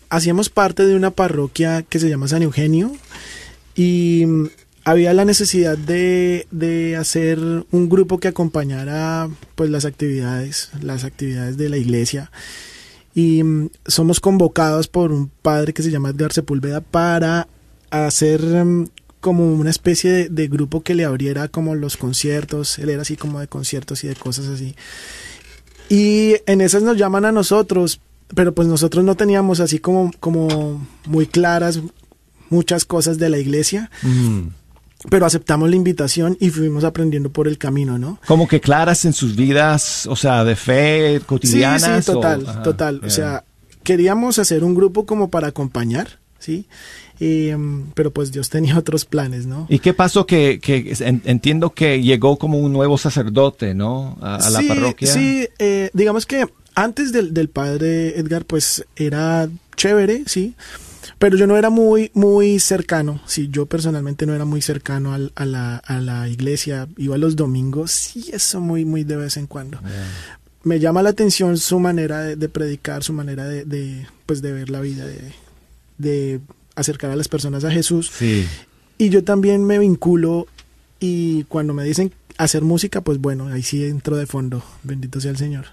hacíamos 0.08 0.50
parte 0.50 0.86
de 0.86 0.94
una 0.94 1.10
parroquia 1.10 1.82
que 1.82 1.98
se 1.98 2.08
llama 2.08 2.28
San 2.28 2.42
Eugenio 2.42 2.92
y 3.74 4.24
había 4.84 5.14
la 5.14 5.24
necesidad 5.24 5.78
de, 5.78 6.46
de, 6.50 6.96
hacer 6.96 7.38
un 7.38 7.88
grupo 7.88 8.18
que 8.18 8.28
acompañara 8.28 9.28
pues 9.54 9.70
las 9.70 9.84
actividades, 9.84 10.70
las 10.82 11.04
actividades 11.04 11.56
de 11.56 11.68
la 11.70 11.78
iglesia. 11.78 12.30
Y 13.14 13.42
mm, 13.42 13.70
somos 13.86 14.20
convocados 14.20 14.88
por 14.88 15.12
un 15.12 15.30
padre 15.42 15.72
que 15.72 15.82
se 15.82 15.90
llama 15.90 16.10
Edgar 16.10 16.32
Sepúlveda 16.32 16.80
para 16.80 17.48
hacer 17.90 18.42
mm, 18.42 18.88
como 19.20 19.54
una 19.54 19.70
especie 19.70 20.28
de, 20.28 20.48
grupo 20.48 20.82
que 20.82 20.94
le 20.94 21.06
abriera 21.06 21.48
como 21.48 21.74
los 21.74 21.96
conciertos. 21.96 22.78
Él 22.78 22.90
era 22.90 23.02
así 23.02 23.16
como 23.16 23.40
de 23.40 23.48
conciertos 23.48 24.04
y 24.04 24.08
de 24.08 24.16
cosas 24.16 24.48
así. 24.48 24.74
Y 25.88 26.34
en 26.46 26.60
esas 26.60 26.82
nos 26.82 26.98
llaman 26.98 27.24
a 27.24 27.32
nosotros, 27.32 28.00
pero 28.34 28.54
pues 28.54 28.68
nosotros 28.68 29.02
no 29.02 29.14
teníamos 29.14 29.60
así 29.60 29.78
como, 29.78 30.10
como 30.20 30.86
muy 31.06 31.26
claras 31.26 31.80
muchas 32.50 32.84
cosas 32.84 33.16
de 33.18 33.30
la 33.30 33.38
iglesia. 33.38 33.90
Pero 35.10 35.26
aceptamos 35.26 35.68
la 35.68 35.76
invitación 35.76 36.36
y 36.40 36.50
fuimos 36.50 36.84
aprendiendo 36.84 37.30
por 37.30 37.48
el 37.48 37.58
camino, 37.58 37.98
¿no? 37.98 38.18
Como 38.26 38.48
que 38.48 38.60
claras 38.60 39.04
en 39.04 39.12
sus 39.12 39.36
vidas, 39.36 40.06
o 40.06 40.16
sea, 40.16 40.44
de 40.44 40.56
fe 40.56 41.20
cotidiana. 41.26 41.96
Sí, 41.96 42.02
sí, 42.02 42.12
total, 42.12 42.62
total. 42.62 43.00
O 43.04 43.10
sea, 43.10 43.44
queríamos 43.82 44.38
hacer 44.38 44.64
un 44.64 44.74
grupo 44.74 45.06
como 45.06 45.30
para 45.30 45.48
acompañar, 45.48 46.18
¿sí? 46.38 46.66
Em, 47.20 47.86
pero 47.94 48.12
pues 48.12 48.32
Dios 48.32 48.50
tenía 48.50 48.78
otros 48.78 49.04
planes, 49.04 49.46
¿no? 49.46 49.66
¿Y 49.68 49.78
qué 49.78 49.94
pasó? 49.94 50.26
Que, 50.26 50.58
que 50.60 50.94
entiendo 51.24 51.70
que 51.70 52.02
llegó 52.02 52.38
como 52.38 52.58
un 52.58 52.72
nuevo 52.72 52.98
sacerdote, 52.98 53.74
¿no? 53.74 54.16
A, 54.20 54.50
la 54.50 54.62
parroquia. 54.66 55.12
Sí, 55.12 55.48
eh, 55.58 55.90
digamos 55.92 56.26
que 56.26 56.46
antes 56.74 57.12
del, 57.12 57.32
del 57.32 57.48
padre 57.48 58.18
Edgar, 58.18 58.44
pues 58.44 58.84
era 58.96 59.48
chévere, 59.76 60.24
¿sí? 60.26 60.54
Pero 61.18 61.36
yo 61.36 61.46
no 61.46 61.56
era 61.56 61.70
muy, 61.70 62.10
muy 62.14 62.58
cercano, 62.60 63.20
sí, 63.26 63.48
yo 63.50 63.66
personalmente 63.66 64.26
no 64.26 64.34
era 64.34 64.44
muy 64.44 64.60
cercano 64.60 65.14
al, 65.14 65.32
a, 65.36 65.44
la, 65.44 65.76
a, 65.76 66.00
la, 66.00 66.28
iglesia, 66.28 66.88
iba 66.96 67.16
los 67.18 67.36
domingos, 67.36 67.92
sí, 67.92 68.30
eso 68.32 68.60
muy, 68.60 68.84
muy 68.84 69.04
de 69.04 69.16
vez 69.16 69.36
en 69.36 69.46
cuando. 69.46 69.80
Me 70.64 70.80
llama 70.80 71.02
la 71.02 71.10
atención 71.10 71.56
su 71.58 71.78
manera 71.78 72.22
de, 72.22 72.48
predicar, 72.48 73.04
su 73.04 73.12
manera 73.12 73.44
de, 73.44 73.64
de, 73.64 74.06
pues, 74.26 74.42
de 74.42 74.52
ver 74.52 74.70
la 74.70 74.80
vida, 74.80 75.06
de, 75.06 75.32
de 75.98 76.40
acercar 76.74 77.10
a 77.10 77.16
las 77.16 77.28
personas 77.28 77.64
a 77.64 77.70
Jesús. 77.70 78.10
Sí. 78.12 78.46
Y 78.98 79.08
yo 79.08 79.24
también 79.24 79.64
me 79.64 79.78
vinculo 79.78 80.46
y 81.00 81.44
cuando 81.44 81.74
me 81.74 81.84
dicen 81.84 82.12
hacer 82.38 82.62
música, 82.62 83.00
pues 83.00 83.18
bueno, 83.18 83.48
ahí 83.48 83.62
sí 83.62 83.84
entro 83.84 84.16
de 84.16 84.26
fondo, 84.26 84.64
bendito 84.82 85.20
sea 85.20 85.30
el 85.30 85.36
Señor. 85.36 85.66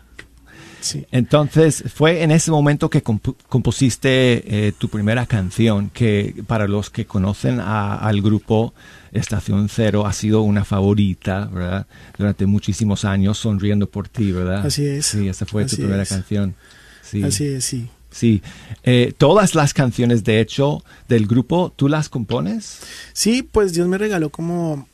Entonces, 1.12 1.84
fue 1.94 2.24
en 2.24 2.32
ese 2.32 2.52
momento 2.52 2.90
que 2.90 3.02
compusiste 3.02 4.68
eh, 4.68 4.74
tu 4.78 4.90
primera 4.90 5.26
canción, 5.26 5.90
que 5.90 6.44
para 6.48 6.68
los 6.68 6.90
que 6.90 7.06
conocen 7.06 7.60
al 7.60 8.22
grupo 8.22 8.74
Estación 9.12 9.68
Cero 9.70 10.06
ha 10.06 10.14
sido 10.14 10.42
una 10.42 10.64
favorita, 10.64 11.46
¿verdad? 11.52 11.88
Durante 12.18 12.46
muchísimos 12.46 13.06
años, 13.06 13.38
Sonriendo 13.38 13.90
por 13.90 14.08
ti, 14.08 14.32
¿verdad? 14.32 14.66
Así 14.66 14.86
es. 14.86 15.06
Sí, 15.06 15.28
esa 15.28 15.46
fue 15.46 15.66
tu 15.66 15.76
primera 15.76 16.06
canción. 16.06 16.56
Sí. 17.02 17.24
Así 17.24 17.46
es, 17.46 17.66
sí. 17.66 17.90
Sí, 18.10 18.42
eh, 18.84 19.14
todas 19.18 19.56
las 19.56 19.74
canciones 19.74 20.26
de 20.26 20.42
hecho 20.42 20.84
del 21.08 21.28
grupo, 21.28 21.74
¿tú 21.74 21.88
las 21.88 22.10
compones? 22.10 22.80
Sí, 23.14 23.42
pues 23.42 23.74
Dios 23.74 23.88
me 23.88 23.98
regaló 23.98 24.30
como 24.30 24.88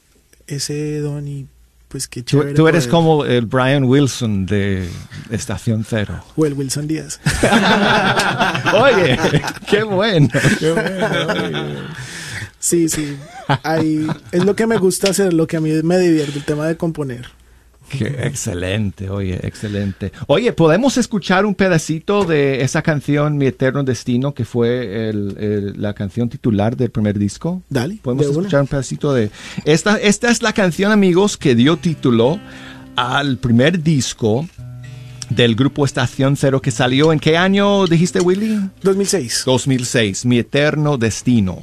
ese 0.45 0.99
don 0.99 1.27
y 1.27 1.47
pues 1.87 2.07
qué 2.07 2.23
chévere. 2.23 2.53
Tú, 2.53 2.67
eres 2.67 2.87
como 2.87 3.25
el 3.25 3.45
Brian 3.45 3.85
Wilson 3.85 4.45
de 4.45 4.89
Estación 5.29 5.85
Cero. 5.87 6.23
O 6.35 6.45
el 6.45 6.53
Wilson 6.53 6.87
Díaz. 6.87 7.19
Oye, 8.73 9.17
qué 9.69 9.83
bueno. 9.83 10.29
Qué 10.59 10.71
bueno. 10.71 11.87
Sí, 12.59 12.89
sí. 12.89 13.17
Ahí 13.63 14.07
es 14.31 14.43
lo 14.43 14.55
que 14.55 14.67
me 14.67 14.77
gusta 14.77 15.11
hacer, 15.11 15.33
lo 15.33 15.47
que 15.47 15.57
a 15.57 15.61
mí 15.61 15.71
me 15.83 15.97
divierte, 15.97 16.37
el 16.37 16.45
tema 16.45 16.67
de 16.67 16.75
componer. 16.75 17.27
Qué 17.89 18.05
excelente, 18.23 19.09
oye, 19.09 19.39
excelente. 19.43 20.11
Oye, 20.27 20.51
¿podemos 20.51 20.97
escuchar 20.97 21.45
un 21.45 21.55
pedacito 21.55 22.25
de 22.25 22.61
esa 22.61 22.81
canción, 22.81 23.37
Mi 23.37 23.47
Eterno 23.47 23.83
Destino, 23.83 24.33
que 24.33 24.45
fue 24.45 25.11
la 25.13 25.93
canción 25.93 26.29
titular 26.29 26.75
del 26.75 26.91
primer 26.91 27.17
disco? 27.17 27.61
Dale. 27.69 27.99
¿Podemos 28.01 28.27
escuchar 28.27 28.61
un 28.61 28.67
pedacito 28.67 29.13
de... 29.13 29.31
Esta, 29.65 29.97
esta 29.97 30.29
es 30.29 30.41
la 30.41 30.53
canción, 30.53 30.91
amigos, 30.91 31.37
que 31.37 31.55
dio 31.55 31.77
título 31.77 32.39
al 32.95 33.37
primer 33.37 33.81
disco 33.81 34.47
del 35.29 35.55
grupo 35.55 35.85
Estación 35.85 36.35
Cero 36.37 36.61
que 36.61 36.71
salió 36.71 37.13
en 37.13 37.19
qué 37.19 37.37
año 37.37 37.85
dijiste, 37.85 38.19
Willy? 38.19 38.69
2006. 38.81 39.43
2006, 39.45 40.25
Mi 40.25 40.39
Eterno 40.39 40.97
Destino. 40.97 41.61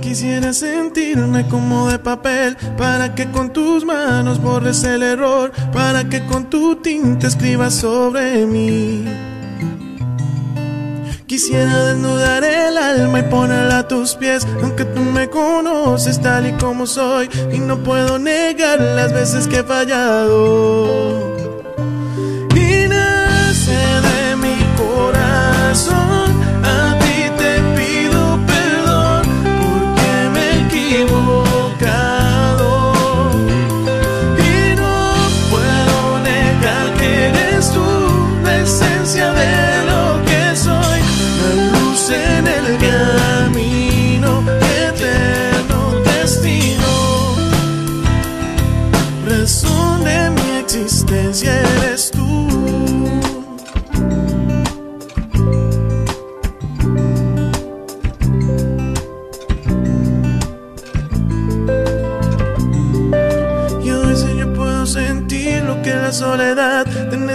Quisiera 0.00 0.52
sentirme 0.52 1.46
como 1.48 1.88
de 1.88 1.98
papel 1.98 2.56
para 2.78 3.14
que 3.14 3.30
con 3.30 3.52
tus 3.52 3.84
manos 3.84 4.40
borres 4.40 4.82
el 4.84 5.02
error, 5.02 5.52
para 5.72 6.08
que 6.08 6.24
con 6.26 6.48
tu 6.48 6.76
tinta 6.76 7.26
escribas 7.26 7.74
sobre 7.74 8.46
mí. 8.46 9.04
Quisiera 11.26 11.86
desnudar 11.86 12.42
el 12.44 12.78
alma 12.78 13.18
y 13.18 13.22
ponerla 13.24 13.80
a 13.80 13.88
tus 13.88 14.14
pies, 14.14 14.46
aunque 14.62 14.84
tú 14.84 15.00
me 15.00 15.28
conoces 15.28 16.20
tal 16.20 16.46
y 16.46 16.52
como 16.52 16.86
soy 16.86 17.28
y 17.52 17.58
no 17.58 17.82
puedo 17.82 18.18
negar 18.18 18.80
las 18.80 19.12
veces 19.12 19.46
que 19.46 19.58
he 19.58 19.62
fallado. 19.62 21.35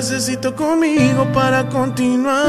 Necesito 0.01 0.55
conmigo 0.55 1.31
para 1.31 1.69
continuar. 1.69 2.41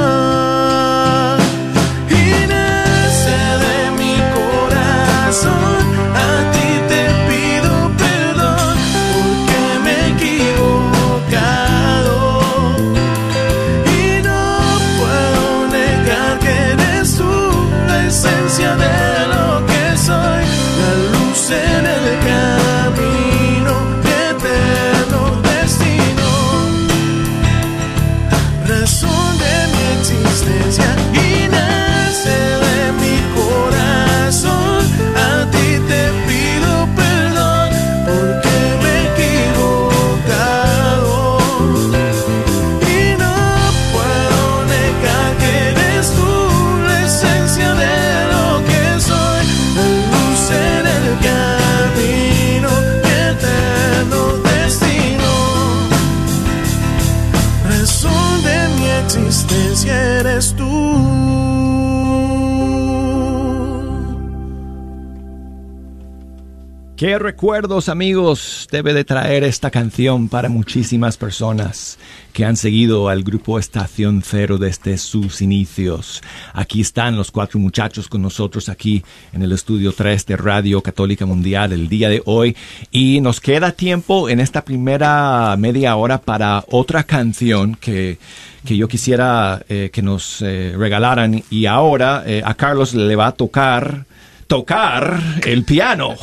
Qué 67.02 67.18
recuerdos 67.18 67.88
amigos 67.88 68.68
debe 68.70 68.94
de 68.94 69.02
traer 69.02 69.42
esta 69.42 69.72
canción 69.72 70.28
para 70.28 70.48
muchísimas 70.48 71.16
personas 71.16 71.98
que 72.32 72.44
han 72.44 72.56
seguido 72.56 73.08
al 73.08 73.24
grupo 73.24 73.58
Estación 73.58 74.22
Cero 74.24 74.56
desde 74.56 74.96
sus 74.98 75.42
inicios. 75.42 76.22
Aquí 76.52 76.80
están 76.80 77.16
los 77.16 77.32
cuatro 77.32 77.58
muchachos 77.58 78.06
con 78.06 78.22
nosotros 78.22 78.68
aquí 78.68 79.02
en 79.32 79.42
el 79.42 79.50
estudio 79.50 79.92
3 79.92 80.26
de 80.26 80.36
Radio 80.36 80.80
Católica 80.80 81.26
Mundial 81.26 81.72
el 81.72 81.88
día 81.88 82.08
de 82.08 82.22
hoy 82.24 82.56
y 82.92 83.20
nos 83.20 83.40
queda 83.40 83.72
tiempo 83.72 84.28
en 84.28 84.38
esta 84.38 84.64
primera 84.64 85.56
media 85.58 85.96
hora 85.96 86.18
para 86.18 86.64
otra 86.68 87.02
canción 87.02 87.74
que 87.74 88.18
que 88.64 88.76
yo 88.76 88.86
quisiera 88.86 89.60
eh, 89.68 89.90
que 89.92 90.02
nos 90.02 90.40
eh, 90.40 90.72
regalaran 90.78 91.42
y 91.50 91.66
ahora 91.66 92.22
eh, 92.24 92.42
a 92.44 92.54
Carlos 92.54 92.94
le 92.94 93.16
va 93.16 93.26
a 93.26 93.32
tocar 93.32 94.04
tocar 94.46 95.20
el 95.44 95.64
piano. 95.64 96.14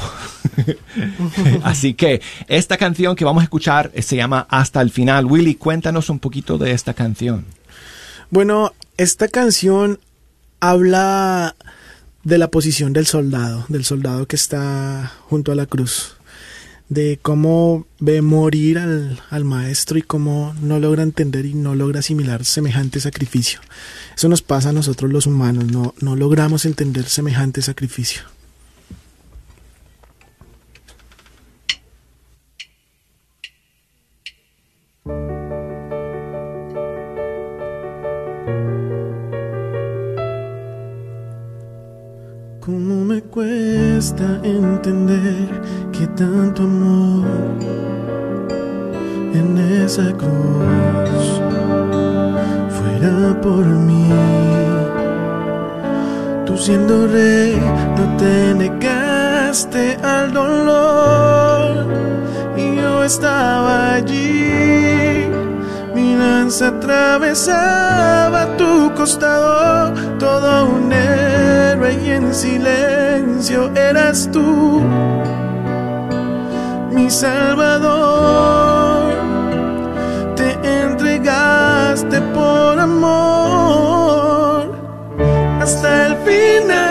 Así 1.64 1.94
que 1.94 2.22
esta 2.48 2.78
canción 2.78 3.16
que 3.16 3.26
vamos 3.26 3.42
a 3.42 3.44
escuchar 3.46 3.92
se 4.02 4.16
llama 4.16 4.48
Hasta 4.50 4.82
el 4.82 4.92
final. 4.92 5.26
Willy, 5.26 5.56
cuéntanos 5.56 6.10
un 6.10 6.20
poquito 6.20 6.58
de 6.58 6.72
esta 6.72 6.94
canción. 6.94 7.46
Bueno, 8.30 8.74
esta 8.98 9.28
canción 9.28 10.00
habla 10.60 11.56
de 12.24 12.38
la 12.38 12.52
posición 12.52 12.94
del 12.94 13.06
soldado, 13.06 13.66
del 13.70 13.86
soldado 13.86 14.28
que 14.28 14.36
está 14.36 15.14
junto 15.28 15.52
a 15.52 15.56
la 15.56 15.66
cruz 15.66 16.16
de 16.90 17.20
cómo 17.22 17.86
ve 18.00 18.22
morir 18.22 18.80
al, 18.80 19.46
maestro 19.46 19.98
y 20.00 20.02
cómo 20.02 20.56
no 20.60 20.80
logra 20.80 21.04
entender 21.04 21.46
y 21.46 21.54
no 21.54 21.76
logra 21.76 22.00
asimilar 22.00 22.44
semejante 22.44 23.00
sacrificio. 23.00 23.62
Eso 24.18 24.28
nos 24.28 24.42
pasa 24.42 24.70
a 24.70 24.74
nosotros 24.74 25.12
los 25.12 25.28
humanos, 25.28 25.66
no, 25.66 25.94
no 26.02 26.16
logramos 26.16 26.66
entender 26.66 27.06
semejante 27.06 27.62
sacrificio. 27.62 28.24
Cuesta 43.32 44.40
entender 44.44 45.48
que 45.92 46.08
tanto 46.08 46.64
amor 46.64 47.26
en 49.34 49.58
esa 49.84 50.12
cruz 50.14 51.42
fuera 52.70 53.40
por 53.42 53.66
mí. 53.66 54.10
Tú 56.46 56.58
siendo 56.58 57.08
rey 57.08 57.56
no 57.98 58.18
te 58.18 58.56
negaste 58.56 59.96
al 60.04 60.34
dolor 60.34 61.88
y 62.58 62.76
yo 62.78 63.04
estaba 63.04 63.94
allí. 63.96 65.30
Atravesaba 66.62 68.58
tu 68.58 68.94
costado, 68.94 69.94
todo 70.18 70.66
un 70.66 70.92
y 70.92 72.12
en 72.12 72.34
silencio 72.34 73.72
eras 73.76 74.30
tú, 74.32 74.82
mi 76.92 77.10
Salvador. 77.10 79.14
Te 80.36 80.52
entregaste 80.84 82.20
por 82.34 82.78
amor 82.80 84.74
hasta 85.62 86.08
el 86.08 86.18
final, 86.18 86.89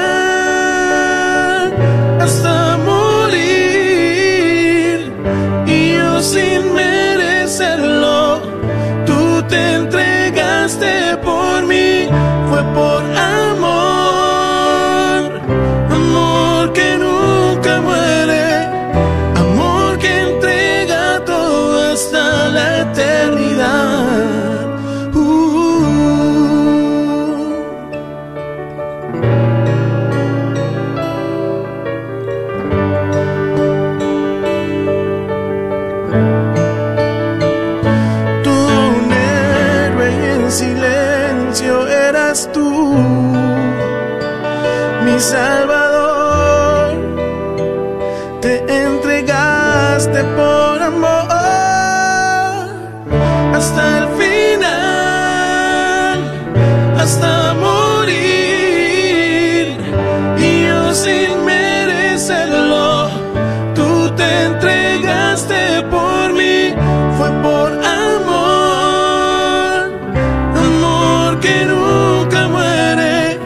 que 71.41 71.65
nunca 71.65 72.49
muere, 72.49 73.39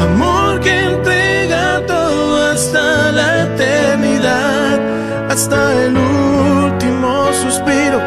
amor 0.00 0.60
que 0.60 0.84
entrega 0.84 1.84
todo 1.86 2.52
hasta 2.52 3.12
la 3.12 3.44
eternidad, 3.44 4.80
hasta 5.30 5.84
el 5.84 5.96
último 5.96 7.32
suspiro, 7.32 8.00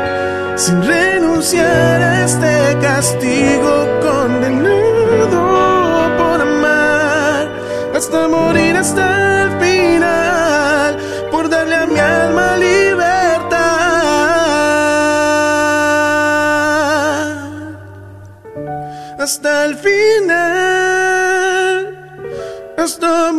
sin 0.55 0.83
renunciar 0.83 2.01
a 2.01 2.25
este 2.25 2.77
castigo. 2.81 3.85
hasta 19.25 19.65
el 19.65 19.75
final, 19.75 20.35
hasta 22.77 23.31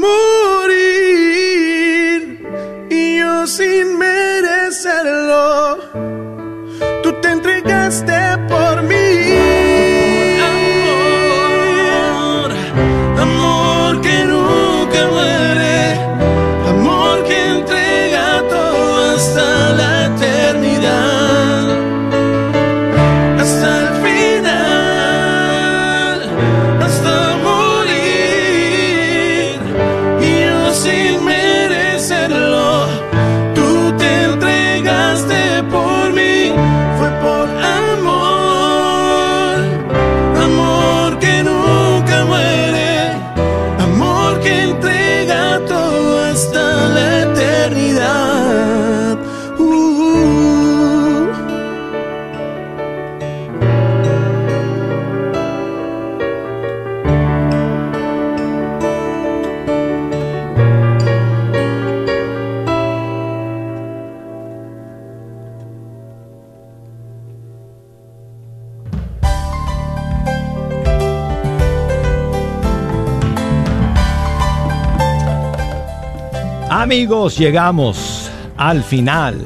Amigos, 77.07 77.39
llegamos 77.39 78.33
al 78.57 78.83
final 78.83 79.41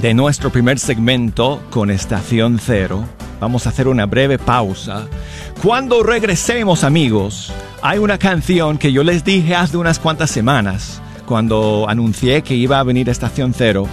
de 0.00 0.14
nuestro 0.14 0.48
primer 0.48 0.78
segmento 0.78 1.60
con 1.68 1.90
Estación 1.90 2.58
Cero. 2.58 3.04
Vamos 3.38 3.66
a 3.66 3.68
hacer 3.68 3.86
una 3.86 4.06
breve 4.06 4.38
pausa. 4.38 5.06
Cuando 5.62 6.02
regresemos, 6.02 6.82
amigos, 6.82 7.52
hay 7.82 7.98
una 7.98 8.16
canción 8.16 8.78
que 8.78 8.90
yo 8.90 9.04
les 9.04 9.22
dije 9.22 9.54
hace 9.54 9.76
unas 9.76 9.98
cuantas 9.98 10.30
semanas, 10.30 11.02
cuando 11.26 11.84
anuncié 11.86 12.40
que 12.40 12.54
iba 12.54 12.78
a 12.78 12.84
venir 12.84 13.10
Estación 13.10 13.52
Cero, 13.52 13.86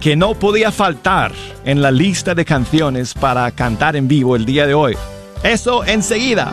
que 0.00 0.16
no 0.16 0.34
podía 0.34 0.72
faltar 0.72 1.30
en 1.64 1.82
la 1.82 1.92
lista 1.92 2.34
de 2.34 2.44
canciones 2.44 3.14
para 3.14 3.48
cantar 3.52 3.94
en 3.94 4.08
vivo 4.08 4.34
el 4.34 4.44
día 4.44 4.66
de 4.66 4.74
hoy. 4.74 4.96
Eso 5.44 5.84
enseguida. 5.84 6.52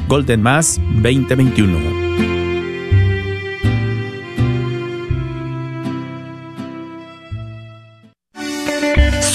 Golden 0.08 0.42
Mass 0.42 0.80
2021. 1.00 2.33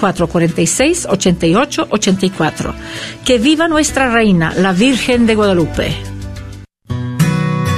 972-446-8884. 0.00 2.74
Que 3.24 3.38
viva 3.38 3.68
nuestra 3.68 4.10
reina, 4.10 4.52
la 4.54 4.72
Virgen 4.72 5.26
de 5.26 5.34
Guadalupe. 5.34 5.94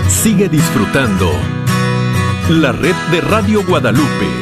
Sigue 0.09 0.49
disfrutando 0.49 1.31
la 2.49 2.73
red 2.73 2.95
de 3.11 3.21
Radio 3.21 3.65
Guadalupe. 3.65 4.42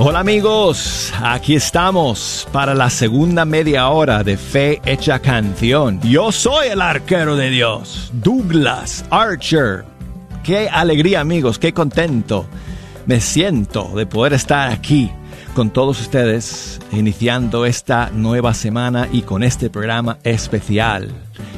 Hola 0.00 0.20
amigos, 0.20 1.12
aquí 1.20 1.56
estamos 1.56 2.46
para 2.52 2.72
la 2.72 2.88
segunda 2.88 3.44
media 3.44 3.88
hora 3.88 4.22
de 4.22 4.36
Fe 4.36 4.80
Hecha 4.86 5.18
Canción. 5.18 6.00
Yo 6.02 6.30
soy 6.30 6.68
el 6.68 6.80
arquero 6.80 7.34
de 7.34 7.50
Dios, 7.50 8.12
Douglas 8.12 9.04
Archer. 9.10 9.84
Qué 10.44 10.68
alegría 10.68 11.18
amigos, 11.18 11.58
qué 11.58 11.74
contento 11.74 12.46
me 13.06 13.20
siento 13.20 13.90
de 13.96 14.06
poder 14.06 14.34
estar 14.34 14.70
aquí 14.70 15.10
con 15.52 15.70
todos 15.70 16.00
ustedes 16.00 16.78
iniciando 16.92 17.66
esta 17.66 18.10
nueva 18.10 18.54
semana 18.54 19.08
y 19.10 19.22
con 19.22 19.42
este 19.42 19.68
programa 19.68 20.18
especial 20.22 21.10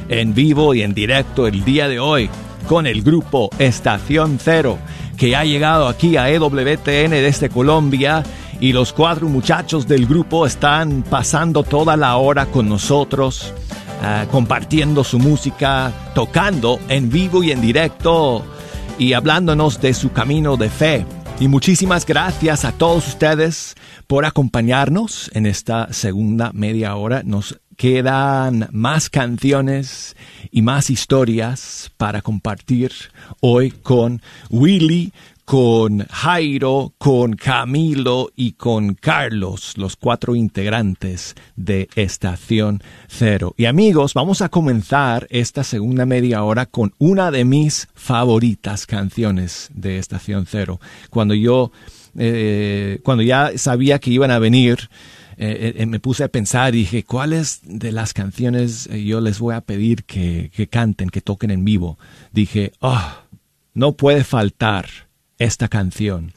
en 0.09 0.33
vivo 0.33 0.73
y 0.73 0.81
en 0.81 0.95
directo 0.95 1.45
el 1.45 1.63
día 1.63 1.87
de 1.87 1.99
hoy 1.99 2.27
con 2.67 2.87
el 2.87 3.03
grupo 3.03 3.51
Estación 3.59 4.39
Cero 4.41 4.79
que 5.21 5.35
ha 5.35 5.45
llegado 5.45 5.87
aquí 5.87 6.17
a 6.17 6.31
EWTN 6.31 7.11
desde 7.11 7.49
Colombia 7.49 8.23
y 8.59 8.73
los 8.73 8.91
cuatro 8.91 9.29
muchachos 9.29 9.87
del 9.87 10.07
grupo 10.07 10.47
están 10.47 11.03
pasando 11.03 11.61
toda 11.61 11.95
la 11.95 12.17
hora 12.17 12.47
con 12.47 12.67
nosotros, 12.67 13.53
uh, 14.01 14.27
compartiendo 14.31 15.03
su 15.03 15.19
música, 15.19 15.93
tocando 16.15 16.79
en 16.89 17.11
vivo 17.11 17.43
y 17.43 17.51
en 17.51 17.61
directo 17.61 18.43
y 18.97 19.13
hablándonos 19.13 19.79
de 19.79 19.93
su 19.93 20.11
camino 20.11 20.57
de 20.57 20.71
fe. 20.71 21.05
Y 21.39 21.47
muchísimas 21.47 22.07
gracias 22.07 22.65
a 22.65 22.71
todos 22.71 23.07
ustedes 23.07 23.75
por 24.07 24.25
acompañarnos 24.25 25.29
en 25.35 25.45
esta 25.45 25.93
segunda 25.93 26.49
media 26.51 26.95
hora. 26.95 27.21
Nos 27.23 27.60
quedan 27.81 28.69
más 28.71 29.09
canciones 29.09 30.15
y 30.51 30.61
más 30.61 30.91
historias 30.91 31.91
para 31.97 32.21
compartir 32.21 32.91
hoy 33.39 33.71
con 33.71 34.21
Willy 34.51 35.11
con 35.45 36.05
Jairo, 36.05 36.93
con 36.99 37.33
Camilo 37.33 38.29
y 38.35 38.51
con 38.51 38.93
Carlos, 38.93 39.73
los 39.77 39.95
cuatro 39.95 40.35
integrantes 40.35 41.35
de 41.55 41.89
Estación 41.95 42.83
Cero. 43.07 43.55
Y 43.57 43.65
amigos, 43.65 44.13
vamos 44.13 44.43
a 44.43 44.49
comenzar 44.49 45.25
esta 45.31 45.63
segunda 45.63 46.05
media 46.05 46.43
hora 46.43 46.67
con 46.67 46.93
una 46.99 47.31
de 47.31 47.45
mis 47.45 47.87
favoritas 47.95 48.85
canciones 48.85 49.71
de 49.73 49.97
Estación 49.97 50.45
Cero. 50.45 50.79
Cuando 51.09 51.33
yo, 51.33 51.71
eh, 52.15 52.99
cuando 53.03 53.23
ya 53.23 53.57
sabía 53.57 53.97
que 53.97 54.11
iban 54.11 54.29
a 54.29 54.37
venir, 54.37 54.87
eh, 55.43 55.73
eh, 55.77 55.85
me 55.87 55.99
puse 55.99 56.23
a 56.23 56.27
pensar 56.27 56.75
y 56.75 56.79
dije, 56.81 57.03
¿cuáles 57.03 57.61
de 57.63 57.91
las 57.91 58.13
canciones 58.13 58.87
yo 58.87 59.21
les 59.21 59.39
voy 59.39 59.55
a 59.55 59.61
pedir 59.61 60.03
que, 60.03 60.51
canten, 60.69 61.09
que 61.09 61.21
toquen 61.21 61.49
en 61.49 61.65
vivo? 61.65 61.97
Dije, 62.31 62.73
oh, 62.79 63.01
no 63.73 63.93
puede 63.93 64.23
faltar 64.23 64.85
esta 65.39 65.67
canción, 65.67 66.31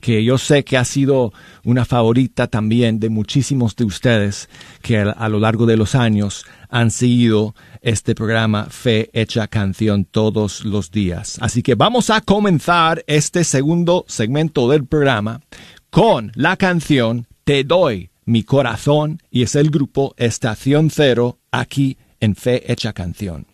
que 0.00 0.24
yo 0.24 0.38
sé 0.38 0.64
que 0.64 0.78
ha 0.78 0.86
sido 0.86 1.34
una 1.64 1.84
favorita 1.84 2.46
también 2.46 2.98
de 2.98 3.10
muchísimos 3.10 3.76
de 3.76 3.84
ustedes 3.84 4.48
que 4.80 5.00
a, 5.00 5.28
lo 5.28 5.38
largo 5.38 5.66
de 5.66 5.76
los 5.76 5.94
años 5.94 6.46
han 6.70 6.90
seguido 6.90 7.54
este 7.82 8.14
programa 8.14 8.68
Fe 8.70 9.10
Hecha 9.12 9.48
Canción 9.48 10.06
todos 10.06 10.64
los 10.64 10.90
días. 10.90 11.36
Así 11.42 11.62
que 11.62 11.74
vamos 11.74 12.08
a 12.08 12.22
comenzar 12.22 13.04
este 13.06 13.44
segundo 13.44 14.06
segmento 14.08 14.70
del 14.70 14.86
programa 14.86 15.42
con 15.90 16.32
la 16.34 16.56
canción 16.56 17.26
Te 17.44 17.62
doy 17.62 18.08
mi 18.26 18.44
corazón 18.44 19.22
y 19.30 19.42
es 19.42 19.54
el 19.54 19.70
grupo 19.70 20.14
Estación 20.18 20.90
Cero 20.90 21.38
aquí 21.50 21.96
en 22.20 22.36
Fe 22.36 22.70
Hecha 22.70 22.92
Canción. 22.92 23.46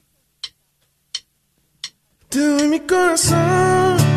Te 2.29 2.41
doy 2.41 2.69
mi 2.69 2.81
corazón 2.81 4.13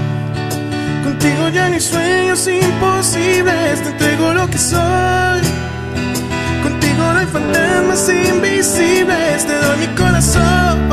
Contigo 1.05 1.49
ya 1.49 1.69
ni 1.69 1.79
sueños 1.79 2.47
imposibles, 2.47 3.83
te 3.83 3.89
entrego 3.89 4.33
lo 4.33 4.49
que 4.49 4.57
soy. 4.57 5.41
Contigo 6.63 6.97
no 6.97 7.19
hay 7.19 7.27
fantasmas 7.27 8.09
invisibles, 8.09 9.45
te 9.45 9.55
doy 9.55 9.77
mi 9.77 9.87
corazón. 9.95 10.89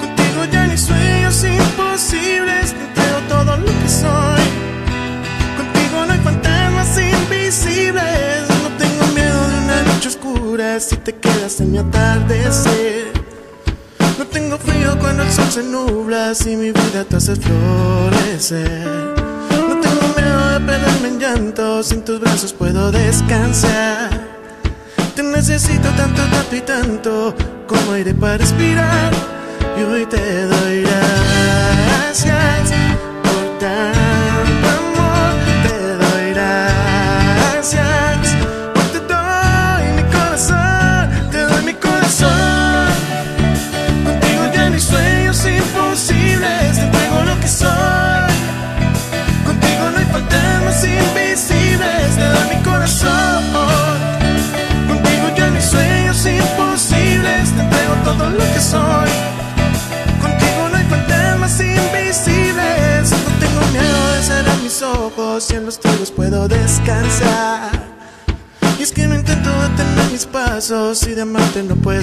Contigo 0.00 0.44
ya 0.52 0.66
ni 0.68 0.76
sueños 0.78 1.44
imposibles, 1.44 2.72
te 2.72 2.84
entrego 2.84 3.18
todo 3.28 3.56
lo 3.56 3.66
que 3.66 3.88
soy. 3.88 4.42
No 7.92 8.68
tengo 8.76 9.06
miedo 9.14 9.48
de 9.48 9.58
una 9.58 9.82
noche 9.82 10.08
oscura 10.08 10.78
si 10.80 10.96
te 10.96 11.14
quedas 11.14 11.60
en 11.60 11.72
mi 11.72 11.78
atardecer. 11.78 13.12
No 14.18 14.26
tengo 14.26 14.58
frío 14.58 14.98
cuando 14.98 15.22
el 15.22 15.30
sol 15.30 15.50
se 15.50 15.62
nubla, 15.62 16.34
si 16.34 16.56
mi 16.56 16.72
vida 16.72 17.04
te 17.08 17.16
hace 17.16 17.36
florecer. 17.36 19.14
No 19.50 19.80
tengo 19.80 20.14
miedo 20.16 20.48
de 20.48 20.60
perderme 20.60 21.08
en 21.08 21.18
llanto, 21.18 21.82
sin 21.82 22.02
tus 22.04 22.20
brazos 22.20 22.52
puedo 22.52 22.90
descansar. 22.90 24.10
Te 25.14 25.22
necesito 25.22 25.88
tanto, 25.90 26.22
tanto 26.30 26.56
y 26.56 26.60
tanto, 26.60 27.34
como 27.66 27.92
aire 27.92 28.14
para 28.14 28.38
respirar. 28.38 29.12
Y 29.78 29.82
hoy 29.82 30.06
te 30.06 30.44
doy 30.44 30.82
gracias 30.82 32.72
por 33.22 33.58
tanto 33.58 33.97
que 58.58 58.64
soy. 58.64 59.10
Contigo 60.20 60.68
no 60.70 60.76
hay 60.76 60.84
fantasmas 60.84 61.60
invisibles, 61.60 63.10
no 63.10 63.30
tengo 63.38 63.60
miedo 63.72 64.12
de 64.14 64.22
cerrar 64.22 64.58
mis 64.62 64.82
ojos 64.82 65.50
y 65.50 65.54
en 65.54 65.66
los 65.66 65.78
tuyos 65.78 66.10
puedo 66.10 66.48
descansar. 66.48 67.70
Y 68.78 68.82
es 68.82 68.92
que 68.92 69.06
no 69.06 69.14
intento 69.14 69.50
detener 69.62 70.10
mis 70.12 70.26
pasos 70.26 71.02
y 71.04 71.14
de 71.14 71.22
amarte 71.22 71.62
no 71.62 71.76
puedo 71.76 72.02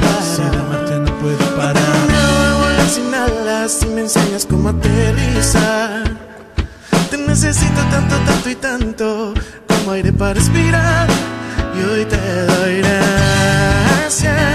parar. 0.00 0.22
Si 0.36 0.42
de 0.42 0.58
amarte 0.58 0.94
no 0.98 1.18
puedo 1.20 1.38
No 1.50 1.56
parar. 1.56 1.74
tengo 1.74 2.06
miedo 2.06 2.42
de 2.44 2.52
volar 2.62 2.88
sin 2.88 3.14
alas 3.14 3.82
y 3.82 3.86
me 3.86 4.00
enseñas 4.02 4.46
cómo 4.46 4.68
aterrizar. 4.70 6.16
Te 7.10 7.16
necesito 7.16 7.80
tanto, 7.90 8.16
tanto 8.26 8.50
y 8.50 8.54
tanto 8.54 9.34
como 9.68 9.92
aire 9.92 10.12
para 10.12 10.34
respirar. 10.34 11.08
Y 11.78 11.82
hoy 11.82 12.04
te 12.04 12.16
doy 12.46 12.78
gracias 12.82 14.48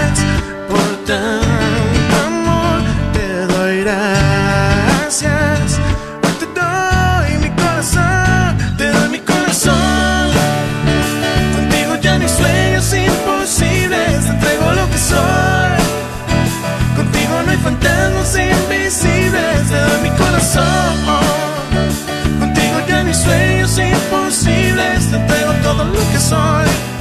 Contigo 22.38 22.78
ya 22.86 23.04
ni 23.04 23.12
sueños 23.14 23.78
imposibles, 23.78 25.10
te 25.10 25.16
entrego 25.16 25.84
lo 25.84 26.10
que 26.10 26.18
soy. 26.18 26.66
Contigo 26.68 26.93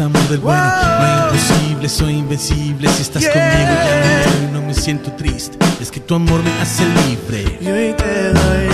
es 0.00 0.06
amor 0.06 0.28
del 0.28 0.38
bueno. 0.40 0.62
No 0.62 1.04
hay 1.04 1.22
imposible, 1.24 1.88
soy 1.88 2.14
invencible. 2.14 2.88
Si 2.88 3.02
estás 3.02 3.22
Yeah. 3.22 3.32
conmigo 3.32 3.72
ya 3.84 4.52
no, 4.52 4.62
me 4.62 4.74
siento 4.74 5.12
triste. 5.12 5.58
Es 5.80 5.90
que 5.90 6.00
tu 6.00 6.14
amor 6.14 6.42
me 6.42 6.52
hace 6.60 6.84
libre. 7.06 7.58
Y 7.60 7.66
hoy 7.68 7.94
te 7.94 8.32
doy 8.32 8.68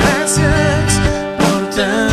gracias 0.00 1.00
por 1.38 1.70
tanto 1.70 2.09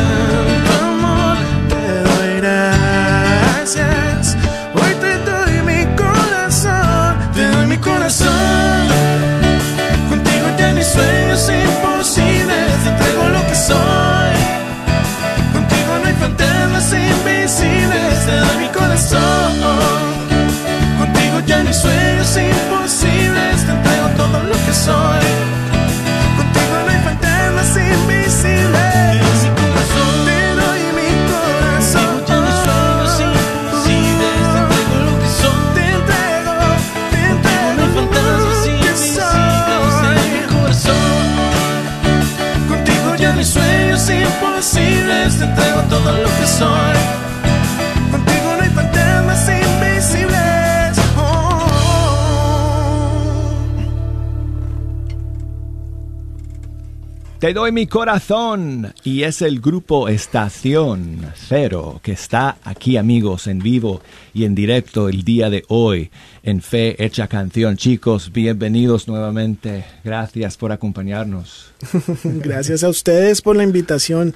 sueños 21.78 22.38
imposibles, 22.38 23.66
te 23.66 23.72
entrego 23.72 24.08
todo 24.18 24.44
lo 24.44 24.56
que 24.66 24.74
soy. 24.74 25.26
Contigo 26.38 26.76
no 26.86 26.90
hay 26.92 27.02
fantasmas 27.04 27.78
invisibles. 27.78 29.38
Te 30.26 30.40
doy 30.62 30.82
mi 30.98 31.10
corazón. 31.32 32.12
Ya 32.28 32.38
ni 32.42 32.52
sueños 32.66 33.14
imposibles, 33.28 34.44
te 34.54 34.60
entrego 34.64 34.96
lo 35.08 35.14
que 35.22 35.30
soy. 35.40 35.62
Te 35.76 35.84
entrego, 35.98 36.56
te 37.12 37.20
entrego 37.34 37.68
no 37.76 37.82
hay 37.84 37.92
fantasmas 37.98 38.62
invisibles, 38.68 39.94
doy 40.04 40.22
mi 40.34 40.42
corazón. 40.54 41.26
Contigo 42.70 43.10
ya 43.18 43.32
ni 43.34 43.46
sueños 43.46 44.04
imposibles, 44.10 45.38
te 45.38 45.44
entrego 45.46 45.82
todo 45.90 46.12
lo 46.12 46.30
que 46.38 46.48
soy. 46.48 47.27
Te 57.40 57.54
doy 57.54 57.72
mi 57.72 57.86
corazón 57.86 58.96
y 59.04 59.22
es 59.22 59.44
el 59.44 59.62
grupo 59.62 60.08
Estación 60.10 61.22
Cero 61.36 62.00
que 62.02 62.14
está 62.14 62.58
aquí 62.64 62.98
amigos 62.98 63.46
en 63.46 63.60
vivo 63.60 64.02
y 64.34 64.46
en 64.46 64.56
directo 64.56 65.08
el 65.08 65.22
día 65.22 65.52
de 65.52 65.64
hoy 65.68 66.10
en 66.42 66.64
Fe 66.64 66.96
Hecha 66.98 67.28
Canción. 67.28 67.78
Chicos, 67.78 68.32
bienvenidos 68.34 69.08
nuevamente. 69.08 69.86
Gracias 70.04 70.58
por 70.58 70.72
acompañarnos. 70.72 71.74
Gracias 72.24 72.84
a 72.84 72.90
ustedes 72.90 73.44
por 73.44 73.56
la 73.56 73.64
invitación. 73.64 74.34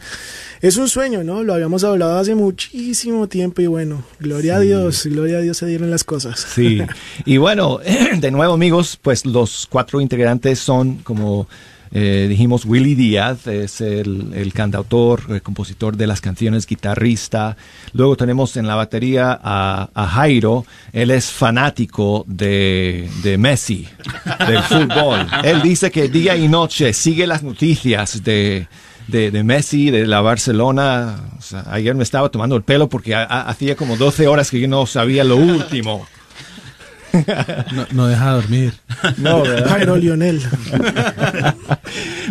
Es 0.62 0.78
un 0.78 0.88
sueño, 0.88 1.24
¿no? 1.24 1.42
Lo 1.42 1.56
habíamos 1.56 1.84
hablado 1.84 2.20
hace 2.20 2.36
muchísimo 2.36 3.28
tiempo 3.28 3.64
y 3.64 3.68
bueno, 3.68 4.04
gloria 4.20 4.58
a 4.58 4.60
Dios, 4.60 5.08
gloria 5.08 5.40
a 5.40 5.42
Dios 5.42 5.58
se 5.58 5.66
dieron 5.66 5.90
las 5.90 6.04
cosas. 6.04 6.40
Sí, 6.40 6.84
y 7.26 7.38
bueno, 7.38 7.80
de 8.20 8.30
nuevo 8.30 8.54
amigos, 8.54 9.00
pues 9.02 9.26
los 9.26 9.66
cuatro 9.68 10.02
integrantes 10.02 10.60
son 10.60 10.98
como 10.98 11.48
eh, 11.94 12.28
dijimos 12.30 12.66
Willy 12.66 12.96
Díaz 12.96 13.48
es 13.48 13.82
el, 13.82 14.32
el, 14.34 14.54
cantautor, 14.54 15.24
el 15.30 15.42
compositor 15.42 15.98
de 15.98 16.08
las 16.08 16.22
canciones, 16.22 16.66
guitarrista. 16.66 17.58
Luego 17.94 18.16
tenemos 18.16 18.56
en 18.56 18.66
la 18.66 18.76
batería 18.76 19.38
a, 19.42 19.90
a 19.94 20.08
Jairo. 20.08 20.66
Él 20.94 21.12
es 21.12 21.32
fanático 21.32 22.24
de, 22.28 23.10
de, 23.24 23.38
Messi, 23.38 23.88
del 24.48 24.64
fútbol. 24.64 25.28
Él 25.44 25.62
dice 25.62 25.92
que 25.92 26.08
día 26.08 26.38
y 26.38 26.48
noche 26.48 26.94
sigue 26.94 27.28
las 27.28 27.44
noticias 27.44 28.24
de, 28.24 28.68
de, 29.08 29.44
Messi, 29.44 29.92
de 29.92 30.08
la 30.08 30.22
Barcelona. 30.22 31.20
Ayer 31.68 31.94
me 31.96 32.04
estaba 32.04 32.30
tomando 32.30 32.56
el 32.56 32.64
pelo 32.64 32.88
porque 32.88 33.16
hacía 33.16 33.76
como 33.76 33.98
12 33.98 34.28
horas 34.28 34.50
que 34.50 34.62
yo 34.62 34.68
no 34.70 34.86
sabía 34.86 35.26
lo 35.26 35.36
último. 35.36 36.08
No, 37.74 37.88
no, 37.92 38.08
deja 38.08 38.32
dormir. 38.32 38.74
No, 39.18 39.42
¿verdad? 39.42 39.70
Jairo 39.70 39.98
Lionel. 39.98 40.42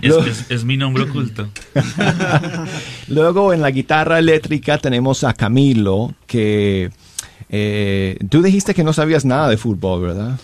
Es, 0.03 0.15
es, 0.27 0.51
es, 0.51 0.65
mi 0.65 0.77
nombre 0.77 1.03
oculto. 1.03 1.49
Luego 3.09 3.53
en 3.53 3.61
la 3.61 3.71
guitarra 3.71 4.19
eléctrica 4.19 4.79
tenemos 4.79 5.25
a 5.25 5.35
Camilo, 5.35 6.15
que 6.27 6.91
eh, 7.53 8.17
tú 8.29 8.43
dijiste 8.43 8.75
que 8.75 8.85
no 8.85 8.93
sabías 8.93 9.25
nada 9.25 9.49
de 9.49 9.57
fútbol, 9.57 10.03
¿verdad? 10.03 10.39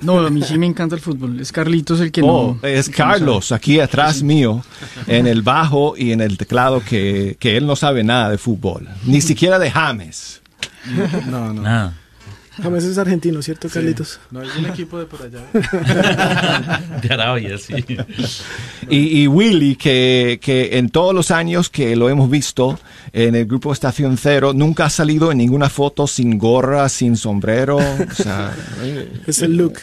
No, 0.00 0.18
a 0.18 0.30
mí 0.30 0.42
sí 0.42 0.56
me 0.56 0.64
encanta 0.64 0.94
el 0.94 1.02
fútbol. 1.02 1.38
Es 1.38 1.52
Carlitos 1.52 2.00
el 2.00 2.10
que 2.10 2.22
oh, 2.22 2.58
no. 2.62 2.68
Es 2.68 2.88
Carlos, 2.88 3.50
no 3.50 3.56
aquí 3.56 3.78
atrás 3.78 4.16
sí. 4.16 4.24
mío, 4.24 4.64
en 5.06 5.26
el 5.26 5.42
bajo 5.42 5.94
y 5.98 6.12
en 6.12 6.22
el 6.22 6.38
teclado, 6.38 6.82
que, 6.82 7.36
que 7.38 7.58
él 7.58 7.66
no 7.66 7.76
sabe 7.76 8.04
nada 8.04 8.30
de 8.30 8.38
fútbol. 8.38 8.88
Ni 9.04 9.20
siquiera 9.20 9.58
de 9.58 9.70
James. 9.70 10.40
No, 11.26 11.52
no. 11.52 11.62
Nada. 11.62 11.94
James 12.62 12.84
es 12.84 12.98
argentino, 12.98 13.42
¿cierto, 13.42 13.68
Carlitos? 13.68 14.18
No, 14.30 14.42
es 14.42 14.56
un 14.56 14.66
equipo 14.66 14.98
de 14.98 15.06
por 15.06 15.22
allá. 15.22 15.40
de 17.02 17.14
Arabia, 17.14 17.58
sí. 17.58 17.74
Y, 18.88 19.22
y 19.22 19.26
Willy, 19.26 19.76
que, 19.76 20.38
que, 20.40 20.78
en 20.78 20.88
todos 20.88 21.14
los 21.14 21.30
años 21.30 21.68
que 21.68 21.96
lo 21.96 22.08
hemos 22.08 22.30
visto 22.30 22.78
en 23.12 23.34
el 23.34 23.46
grupo 23.46 23.72
Estación 23.72 24.16
Cero, 24.16 24.52
nunca 24.54 24.86
ha 24.86 24.90
salido 24.90 25.30
en 25.32 25.38
ninguna 25.38 25.68
foto 25.68 26.06
sin 26.06 26.38
gorra, 26.38 26.88
sin 26.88 27.16
sombrero. 27.16 27.76
O 27.76 28.14
sea, 28.14 28.54
es 29.26 29.42
el 29.42 29.56
look. 29.56 29.78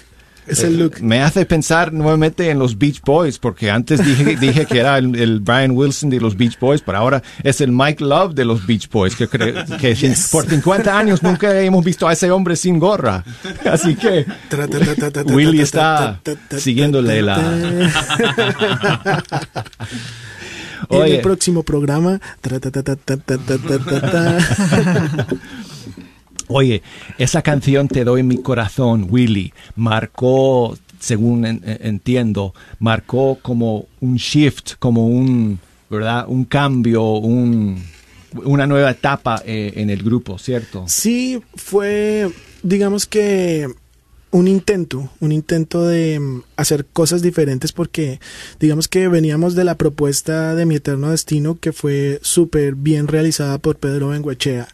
Es 0.48 0.64
el 0.64 0.78
look. 0.78 1.02
Me 1.02 1.22
hace 1.22 1.46
pensar 1.46 1.94
nuevamente 1.94 2.50
en 2.50 2.60
los 2.60 2.78
Beach 2.78 3.02
Boys, 3.02 3.40
porque 3.40 3.72
antes 3.72 4.06
dije, 4.06 4.36
dije 4.36 4.66
que 4.66 4.80
era 4.80 4.98
el, 4.98 5.16
el, 5.16 5.40
Brian 5.40 5.72
Wilson 5.72 6.10
de 6.10 6.20
los 6.20 6.36
Beach 6.36 6.60
Boys, 6.60 6.82
pero 6.82 6.98
ahora 6.98 7.24
es 7.44 7.62
el 7.62 7.72
Mike 7.72 8.04
Love 8.04 8.34
de 8.34 8.46
los 8.46 8.66
Beach 8.66 8.90
Boys, 8.90 9.16
que, 9.16 9.28
creo, 9.28 9.66
que 9.80 9.96
yes. 9.96 10.30
por 10.32 10.46
50 10.48 10.98
años 10.98 11.24
nunca 11.24 11.60
hemos 11.62 11.84
visto 11.84 12.08
a 12.08 12.14
ese 12.14 12.32
hombre 12.32 12.56
sin 12.56 12.80
gorra. 12.80 13.24
Así 13.70 13.96
que 13.96 14.26
Willy 15.26 15.62
está 15.62 16.20
siguiéndole 16.58 17.22
la... 17.22 17.92
En 20.90 21.02
el 21.02 21.22
próximo 21.22 21.64
programa. 21.64 22.20
Oye, 26.48 26.82
esa 27.18 27.42
canción 27.42 27.88
Te 27.88 28.04
doy 28.04 28.24
mi 28.24 28.38
corazón, 28.38 29.08
Willy, 29.10 29.54
marcó, 29.76 30.78
según 31.00 31.46
en, 31.46 31.62
entiendo, 31.64 32.54
marcó 32.80 33.40
como 33.42 33.88
un 34.02 34.16
shift, 34.16 34.74
como 34.80 35.08
un, 35.08 35.60
¿verdad? 35.90 36.26
Un 36.28 36.46
cambio, 36.46 37.04
un, 37.04 37.82
una 38.44 38.68
nueva 38.68 38.92
etapa 38.92 39.42
eh, 39.46 39.74
en 39.76 39.90
el 39.90 40.04
grupo, 40.04 40.38
¿cierto? 40.38 40.86
Sí, 40.88 41.42
fue, 41.56 42.30
digamos 42.62 43.06
que 43.06 43.68
un 44.34 44.48
intento, 44.48 45.12
un 45.20 45.32
intento 45.32 45.86
de 45.86 46.20
hacer 46.56 46.88
cosas 46.88 47.22
diferentes 47.22 47.72
porque 47.72 48.20
digamos 48.60 48.88
que 48.88 49.08
veníamos 49.08 49.54
de 49.54 49.64
la 49.64 49.76
propuesta 49.76 50.56
de 50.56 50.66
Mi 50.66 50.76
Eterno 50.76 51.12
Destino 51.12 51.60
que 51.60 51.72
fue 51.72 52.20
súper 52.24 52.74
bien 52.74 53.08
realizada 53.08 53.60
por 53.60 53.78
Pedro 53.78 54.10
Benguechea 54.10 54.68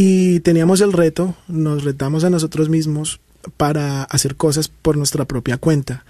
y 0.00 0.38
teníamos 0.38 0.80
el 0.80 0.92
reto, 0.92 1.34
nos 1.48 1.82
retamos 1.82 2.22
a 2.22 2.30
nosotros 2.30 2.68
mismos 2.68 3.18
para 3.56 4.04
hacer 4.04 4.36
cosas 4.36 4.68
por 4.68 4.96
nuestra 4.96 5.24
propia 5.24 5.56
cuenta. 5.56 6.04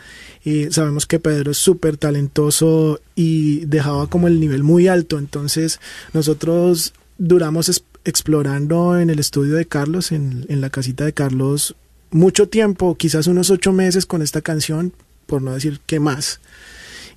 Y 0.45 0.67
sabemos 0.67 1.07
que 1.07 1.19
Pedro 1.19 1.53
es 1.53 1.57
súper 1.57 1.97
talentoso 1.97 3.01
y 3.15 3.65
dejaba 3.65 4.07
como 4.11 4.29
el 4.29 4.41
nivel 4.41 4.63
muy 4.63 4.89
alto, 4.89 5.19
entonces 5.19 5.81
nosotros 6.13 6.93
duramos 7.17 7.83
explorando 8.05 8.99
en 9.01 9.09
el 9.09 9.21
estudio 9.21 9.55
de 9.55 9.65
Carlos, 9.65 10.13
en, 10.13 10.45
en 10.51 10.61
la 10.61 10.69
casita 10.69 11.07
de 11.07 11.15
Carlos, 11.15 11.75
mucho 12.11 12.47
tiempo, 12.47 12.95
quizás 12.95 13.27
unos 13.27 13.49
ocho 13.49 13.73
meses 13.73 14.05
con 14.05 14.21
esta 14.21 14.43
canción, 14.43 14.93
por 15.25 15.41
no 15.41 15.55
decir 15.55 15.81
que 15.87 15.99
más. 15.99 16.41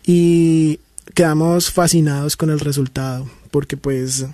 Y 0.06 0.80
quedamos 1.16 1.70
fascinados 1.70 2.38
con 2.38 2.50
el 2.50 2.62
resultado, 2.62 3.30
porque 3.52 3.76
pues 3.76 4.26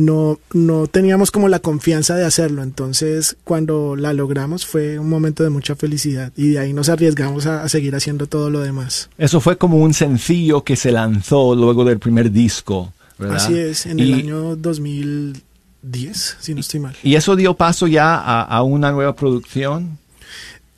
no, 0.00 0.40
no 0.52 0.86
teníamos 0.86 1.30
como 1.30 1.48
la 1.48 1.58
confianza 1.58 2.16
de 2.16 2.24
hacerlo. 2.24 2.62
Entonces, 2.62 3.36
cuando 3.44 3.96
la 3.96 4.12
logramos 4.12 4.66
fue 4.66 4.98
un 4.98 5.08
momento 5.08 5.44
de 5.44 5.50
mucha 5.50 5.76
felicidad 5.76 6.32
y 6.36 6.48
de 6.48 6.58
ahí 6.58 6.72
nos 6.72 6.88
arriesgamos 6.88 7.46
a, 7.46 7.62
a, 7.62 7.68
seguir 7.68 7.94
haciendo 7.94 8.26
todo 8.26 8.50
lo 8.50 8.60
demás. 8.60 9.10
Eso 9.18 9.40
fue 9.40 9.58
como 9.58 9.76
un 9.78 9.94
sencillo 9.94 10.64
que 10.64 10.76
se 10.76 10.90
lanzó 10.90 11.54
luego 11.54 11.84
del 11.84 11.98
primer 11.98 12.32
disco, 12.32 12.92
¿verdad? 13.18 13.36
Así 13.36 13.58
es, 13.58 13.86
en 13.86 13.98
y, 13.98 14.02
el 14.02 14.14
año 14.14 14.56
2010, 14.56 16.36
si 16.40 16.54
no 16.54 16.60
estoy 16.60 16.80
mal. 16.80 16.96
¿Y 17.02 17.14
eso 17.14 17.36
dio 17.36 17.54
paso 17.54 17.86
ya 17.86 18.14
a, 18.14 18.42
a 18.42 18.62
una 18.62 18.92
nueva 18.92 19.14
producción? 19.14 19.98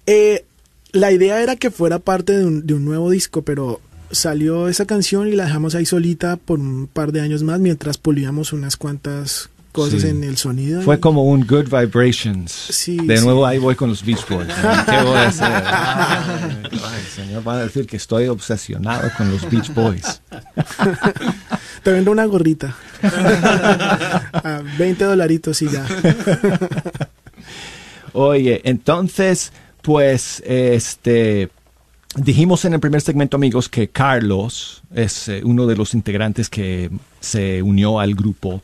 Eh, 0.07 0.45
la 0.91 1.13
idea 1.13 1.41
era 1.41 1.57
que 1.57 1.71
fuera 1.71 2.01
parte 2.01 2.37
de 2.37 2.45
un, 2.45 2.67
de 2.67 2.75
un 2.75 2.85
nuevo 2.85 3.09
disco, 3.11 3.43
pero 3.43 3.81
salió 4.13 4.69
esa 4.69 4.87
canción 4.87 5.29
y 5.29 5.33
la 5.33 5.47
dejamos 5.47 5.75
ahí 5.75 5.87
solita 5.87 6.37
por 6.37 6.61
un 6.61 6.87
par 6.87 7.13
de 7.13 7.21
años 7.21 7.43
más 7.43 7.61
mientras 7.61 7.99
pulíamos 7.99 8.53
unas 8.53 8.77
cuantas 8.77 9.51
cosas 9.73 10.03
sí. 10.03 10.09
en 10.09 10.23
el 10.23 10.37
sonido. 10.37 10.83
Fue 10.83 11.01
como 11.01 11.25
un 11.25 11.47
Good 11.47 11.69
Vibrations. 11.71 12.53
Sí, 12.53 12.99
de 12.99 13.17
sí. 13.17 13.25
nuevo 13.25 13.47
ahí 13.47 13.59
voy 13.59 13.75
con 13.75 13.89
los 13.89 14.05
Beach 14.05 14.27
Boys. 14.29 14.47
¿Qué 14.87 15.03
voy 15.03 15.17
a 15.17 15.29
hacer? 15.29 15.51
Ay, 15.51 16.81
ay, 16.85 17.03
señor 17.15 17.47
va 17.47 17.55
a 17.55 17.65
decir 17.65 17.87
que 17.87 17.97
estoy 17.97 18.29
obsesionado 18.29 19.11
con 19.17 19.31
los 19.31 19.51
Beach 19.51 19.73
Boys. 19.75 20.21
Te 21.83 21.91
vendo 21.91 22.13
una 22.13 22.27
gorrita. 22.27 22.77
a 23.03 24.63
20 24.79 25.05
dolaritos 25.05 25.61
y 25.63 25.69
ya. 25.69 25.87
Oye, 28.13 28.61
entonces, 28.65 29.53
pues, 29.81 30.43
este 30.47 31.49
Dijimos 32.17 32.65
en 32.67 32.75
el 32.75 32.81
primer 32.81 33.01
segmento, 33.01 33.37
amigos, 33.37 33.69
que 33.69 33.89
Carlos 33.89 34.83
es 34.95 35.29
eh, 35.29 35.41
uno 35.45 35.67
de 35.67 35.77
los 35.77 35.95
integrantes 35.95 36.51
que 36.51 36.91
se 37.21 37.63
unió 37.63 38.01
al 38.01 38.15
grupo 38.15 38.61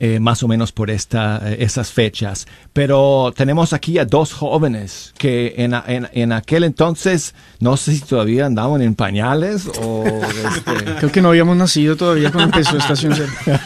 eh, 0.00 0.20
más 0.20 0.44
o 0.44 0.48
menos 0.48 0.70
por 0.70 0.90
esta, 0.90 1.40
eh, 1.44 1.56
esas 1.60 1.90
fechas. 1.90 2.46
Pero 2.72 3.32
tenemos 3.36 3.72
aquí 3.72 3.98
a 3.98 4.04
dos 4.04 4.32
jóvenes 4.32 5.12
que 5.18 5.54
en, 5.58 5.74
en, 5.74 6.08
en, 6.12 6.30
aquel 6.30 6.62
entonces, 6.62 7.34
no 7.58 7.76
sé 7.76 7.96
si 7.96 8.02
todavía 8.02 8.46
andaban 8.46 8.80
en 8.80 8.94
pañales 8.94 9.68
o... 9.80 10.04
Este... 10.04 10.84
Creo 10.98 11.10
que 11.10 11.20
no 11.20 11.30
habíamos 11.30 11.56
nacido 11.56 11.96
todavía 11.96 12.30
cuando 12.30 12.56
empezó 12.56 12.76
Estación 12.76 13.12
Cero. 13.16 13.32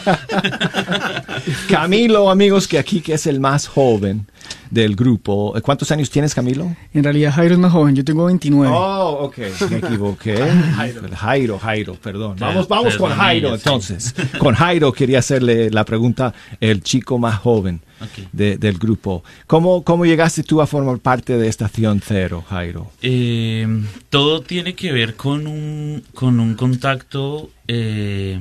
Camilo, 1.69 2.31
amigos, 2.31 2.67
que 2.67 2.79
aquí 2.79 3.01
que 3.01 3.13
es 3.13 3.27
el 3.27 3.39
más 3.39 3.67
joven 3.67 4.25
del 4.73 4.95
grupo. 4.95 5.53
¿Cuántos 5.61 5.91
años 5.91 6.09
tienes, 6.09 6.33
Camilo? 6.33 6.75
En 6.93 7.03
realidad 7.03 7.31
Jairo 7.33 7.53
es 7.53 7.59
más 7.59 7.71
joven, 7.71 7.95
yo 7.95 8.03
tengo 8.03 8.25
29. 8.25 8.73
Oh, 8.75 9.25
ok, 9.25 9.37
me 9.69 9.77
equivoqué. 9.77 10.35
Jairo, 10.75 11.01
Jairo, 11.15 11.59
Jairo 11.59 11.93
perdón. 11.95 12.37
Vamos, 12.39 12.67
vamos 12.67 12.97
con 12.97 13.11
Jairo, 13.11 13.53
entonces. 13.53 14.15
Con 14.39 14.55
Jairo 14.55 14.91
quería 14.91 15.19
hacerle 15.19 15.69
la 15.69 15.85
pregunta, 15.85 16.33
el 16.59 16.81
chico 16.81 17.19
más 17.19 17.37
joven 17.37 17.81
okay. 18.01 18.27
de, 18.31 18.57
del 18.57 18.79
grupo. 18.79 19.23
¿Cómo, 19.45 19.83
¿Cómo 19.83 20.05
llegaste 20.05 20.41
tú 20.41 20.59
a 20.59 20.65
formar 20.65 20.97
parte 20.97 21.37
de 21.37 21.47
Estación 21.47 22.01
Cero, 22.03 22.43
Jairo? 22.49 22.89
Eh, 23.03 23.67
todo 24.09 24.41
tiene 24.41 24.73
que 24.73 24.91
ver 24.91 25.15
con 25.15 25.45
un, 25.45 26.03
con 26.15 26.39
un 26.39 26.55
contacto 26.55 27.51
eh, 27.67 28.39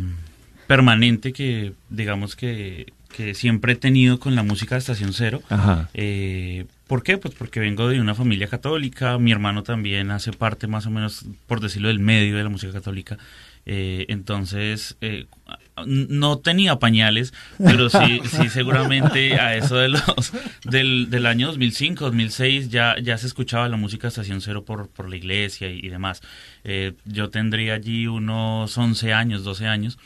permanente 0.66 1.34
que, 1.34 1.74
digamos 1.90 2.36
que 2.36 2.86
que 3.12 3.34
siempre 3.34 3.74
he 3.74 3.76
tenido 3.76 4.18
con 4.18 4.34
la 4.34 4.42
música 4.42 4.74
de 4.74 4.80
Estación 4.80 5.12
Cero, 5.12 5.42
eh, 5.94 6.66
¿Por 6.92 7.02
qué? 7.02 7.16
Pues 7.16 7.34
porque 7.34 7.58
vengo 7.58 7.88
de 7.88 8.02
una 8.02 8.14
familia 8.14 8.48
católica, 8.48 9.16
mi 9.16 9.32
hermano 9.32 9.62
también 9.62 10.10
hace 10.10 10.30
parte 10.30 10.66
más 10.66 10.84
o 10.84 10.90
menos, 10.90 11.24
por 11.46 11.60
decirlo, 11.60 11.88
del 11.88 12.00
medio 12.00 12.36
de 12.36 12.42
la 12.42 12.50
música 12.50 12.70
católica. 12.70 13.16
Eh, 13.64 14.04
entonces, 14.10 14.98
eh, 15.00 15.24
no 15.86 16.38
tenía 16.40 16.78
pañales, 16.78 17.32
pero 17.56 17.88
sí, 17.88 18.20
sí 18.30 18.50
seguramente 18.50 19.40
a 19.40 19.56
eso 19.56 19.76
de 19.76 19.88
los 19.88 20.32
del, 20.64 21.08
del 21.08 21.24
año 21.24 21.46
2005, 21.46 22.04
2006 22.04 22.68
ya, 22.68 22.96
ya 23.02 23.16
se 23.16 23.26
escuchaba 23.26 23.70
la 23.70 23.78
música 23.78 24.08
Estación 24.08 24.42
Cero 24.42 24.64
por, 24.64 24.88
por 24.88 25.08
la 25.08 25.16
iglesia 25.16 25.70
y, 25.70 25.88
demás. 25.88 26.20
Eh, 26.64 26.92
yo 27.06 27.30
tendría 27.30 27.72
allí 27.72 28.06
unos 28.06 28.76
11 28.76 29.14
años, 29.14 29.44
12 29.44 29.66
años, 29.66 29.98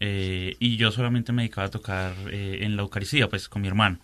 y 0.00 0.76
yo 0.76 0.90
solamente 0.90 1.32
me 1.32 1.42
dedicaba 1.42 1.66
a 1.66 1.70
tocar 1.70 2.14
en 2.32 2.76
la 2.76 2.82
Eucaristía, 2.82 3.28
pues 3.28 3.48
con 3.48 3.62
mi 3.62 3.68
hermano. 3.68 3.98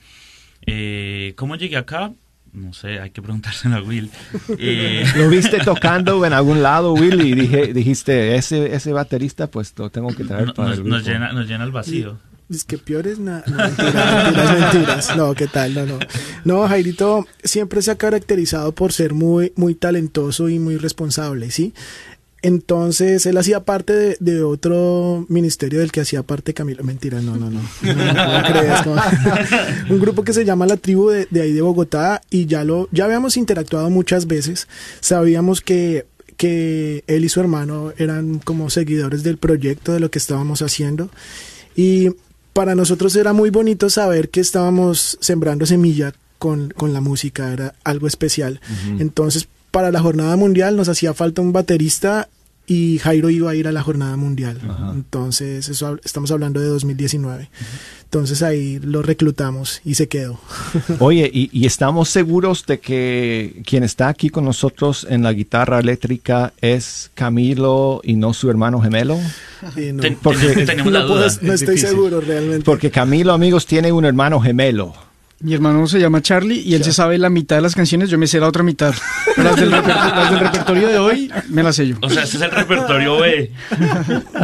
¿Cómo 1.37 1.57
llegué 1.57 1.77
acá? 1.77 2.13
no 2.57 2.73
sé, 2.73 3.01
hay 3.01 3.11
que 3.11 3.23
preguntárselo 3.23 3.77
a 3.77 3.83
Will. 3.83 4.11
Eh, 4.59 5.05
¿Lo 5.17 5.29
viste 5.29 5.59
tocando 5.59 6.25
en 6.25 6.33
algún 6.33 6.63
lado, 6.63 6.95
Will? 6.95 7.21
Y 7.21 7.35
dije, 7.35 7.73
dijiste, 7.73 8.37
ese, 8.37 8.75
ese 8.75 8.93
baterista, 8.93 9.49
pues 9.49 9.75
lo 9.77 9.91
tengo 9.91 10.09
que 10.09 10.25
traer 10.25 10.55
para 10.55 10.71
nos, 10.71 10.79
el 10.79 10.85
grupo. 10.85 10.97
Nos 10.97 11.07
llena, 11.07 11.33
nos 11.33 11.47
llena 11.47 11.65
el 11.65 11.73
vacío. 11.73 12.19
Es 12.49 12.65
que 12.65 12.79
peores, 12.79 13.19
no, 13.19 13.43
mentiras, 13.47 14.25
mentiras, 14.25 14.61
mentiras. 14.61 15.17
No, 15.17 15.35
¿qué 15.35 15.49
tal? 15.49 15.75
No, 15.75 15.85
no. 15.85 15.99
No, 16.45 16.69
Jairito 16.69 17.27
siempre 17.43 17.83
se 17.83 17.91
ha 17.91 17.99
caracterizado 17.99 18.73
por 18.73 18.93
ser 18.93 19.15
muy, 19.15 19.53
muy 19.57 19.75
talentoso 19.75 20.49
y 20.49 20.61
muy 20.61 20.77
responsable, 20.77 21.51
¿sí? 21.51 21.75
Entonces 22.43 23.27
él 23.27 23.37
hacía 23.39 23.65
parte 23.65 24.17
de, 24.21 24.43
otro 24.43 25.27
ministerio 25.29 25.81
del 25.81 25.91
que 25.91 26.03
hacía 26.03 26.23
parte 26.23 26.55
Camilo. 26.55 26.85
Mentira, 26.85 27.21
no, 27.21 27.37
no, 27.37 27.51
no. 27.51 27.61
un 29.91 30.01
grupo 30.01 30.23
que 30.23 30.33
se 30.33 30.45
llama 30.45 30.67
La 30.67 30.77
Tribu 30.77 31.09
de, 31.09 31.41
ahí 31.41 31.53
de 31.53 31.63
Bogotá 31.63 32.21
y 32.31 32.47
ya 32.47 32.63
lo, 32.63 32.89
ya 32.93 33.07
habíamos 33.07 33.37
interactuado 33.37 33.91
muchas 33.91 34.27
veces. 34.27 34.69
Sabíamos 35.01 35.61
que, 35.61 36.07
que 36.37 37.03
él 37.07 37.25
y 37.25 37.29
su 37.29 37.41
hermano 37.41 37.93
eran 37.97 38.39
como 38.39 38.71
seguidores 38.71 39.23
del 39.23 39.39
proyecto, 39.39 39.93
de 39.93 40.01
lo 40.01 40.11
que 40.11 40.19
estábamos 40.19 40.63
haciendo. 40.63 41.11
Y 41.75 42.11
para 42.53 42.75
nosotros 42.75 43.17
era 43.17 43.33
muy 43.33 43.51
bonito 43.51 43.91
saber 43.91 44.29
que 44.29 44.41
estábamos 44.41 45.19
sembrando 45.21 45.67
semilla 45.67 46.15
con, 46.39 46.71
con 46.71 46.93
la 46.93 47.01
música, 47.01 47.53
era 47.53 47.75
algo 47.83 48.07
especial. 48.07 48.61
Entonces, 48.99 49.49
para 49.71 49.91
la 49.91 50.01
jornada 50.01 50.37
mundial 50.37 50.77
nos 50.77 50.89
hacía 50.89 51.15
falta 51.15 51.43
un 51.43 51.53
baterista 51.53 52.29
y 52.67 52.99
Jairo 52.99 53.31
iba 53.31 53.51
a 53.51 53.55
ir 53.55 53.69
a 53.69 53.73
la 53.73 53.83
jornada 53.83 54.17
mundial. 54.17 54.61
Entonces, 54.93 55.69
eso 55.69 55.99
estamos 56.05 56.31
hablando 56.33 56.61
de 56.61 56.67
2019. 56.67 57.49
Entonces 58.05 58.43
ahí 58.43 58.79
lo 58.81 59.03
reclutamos 59.03 59.81
y 59.85 59.95
se 59.95 60.09
quedó. 60.09 60.39
Oye, 61.01 61.31
y, 61.33 61.67
estamos 61.67 62.09
seguros 62.09 62.65
de 62.67 62.79
que 62.79 63.63
quien 63.67 63.83
está 63.83 64.09
aquí 64.09 64.31
con 64.31 64.45
nosotros 64.45 65.07
en 65.09 65.23
la 65.23 65.33
guitarra 65.33 65.81
eléctrica 65.81 66.53
es 66.61 67.11
Camilo 67.15 68.01
y 68.05 68.15
no 68.15 68.33
su 68.33 68.49
hermano 68.49 68.81
gemelo. 68.81 69.19
no. 69.93 70.03
porque, 70.23 70.67
no 71.43 71.53
estoy 71.53 71.79
seguro 71.79 72.21
realmente. 72.21 72.65
Porque 72.65 72.91
Camilo, 72.91 73.33
amigos, 73.33 73.67
tiene 73.67 73.93
un 73.93 74.05
hermano 74.05 74.41
gemelo. 74.41 75.06
Mi 75.41 75.53
hermano 75.53 75.87
se 75.87 76.01
llama 76.01 76.23
Charlie 76.23 76.61
y 76.61 76.75
él 76.75 76.83
se 76.83 76.95
sabe 76.95 77.19
la 77.19 77.29
mitad 77.29 77.57
de 77.57 77.63
las 77.63 77.75
canciones, 77.75 78.09
yo 78.09 78.17
me 78.17 78.27
sé 78.27 78.41
la 78.41 78.49
otra 78.49 78.63
mitad. 78.63 78.95
Las 79.37 79.57
del, 79.57 79.71
repertorio 79.71 80.89
de 80.89 80.99
hoy 80.99 81.31
me 81.51 81.63
las 81.63 81.77
sé 81.77 81.89
yo. 81.89 81.97
O 82.01 82.09
sea, 82.09 82.23
ese 82.23 82.39
es 82.39 82.43
el 82.43 82.51
repertorio 82.51 83.19
B. 83.19 83.53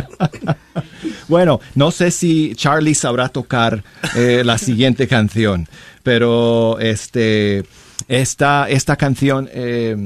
bueno, 1.28 1.60
no 1.74 1.90
sé 1.90 2.10
si 2.10 2.54
Charlie 2.56 2.94
sabrá 2.94 3.30
tocar 3.30 3.82
eh, 4.14 4.42
la 4.44 4.58
siguiente 4.58 5.08
canción, 5.08 5.66
pero 6.02 6.78
este, 6.78 7.64
esta, 8.06 8.68
esta 8.68 8.96
canción... 8.96 9.48
Eh, 9.52 9.96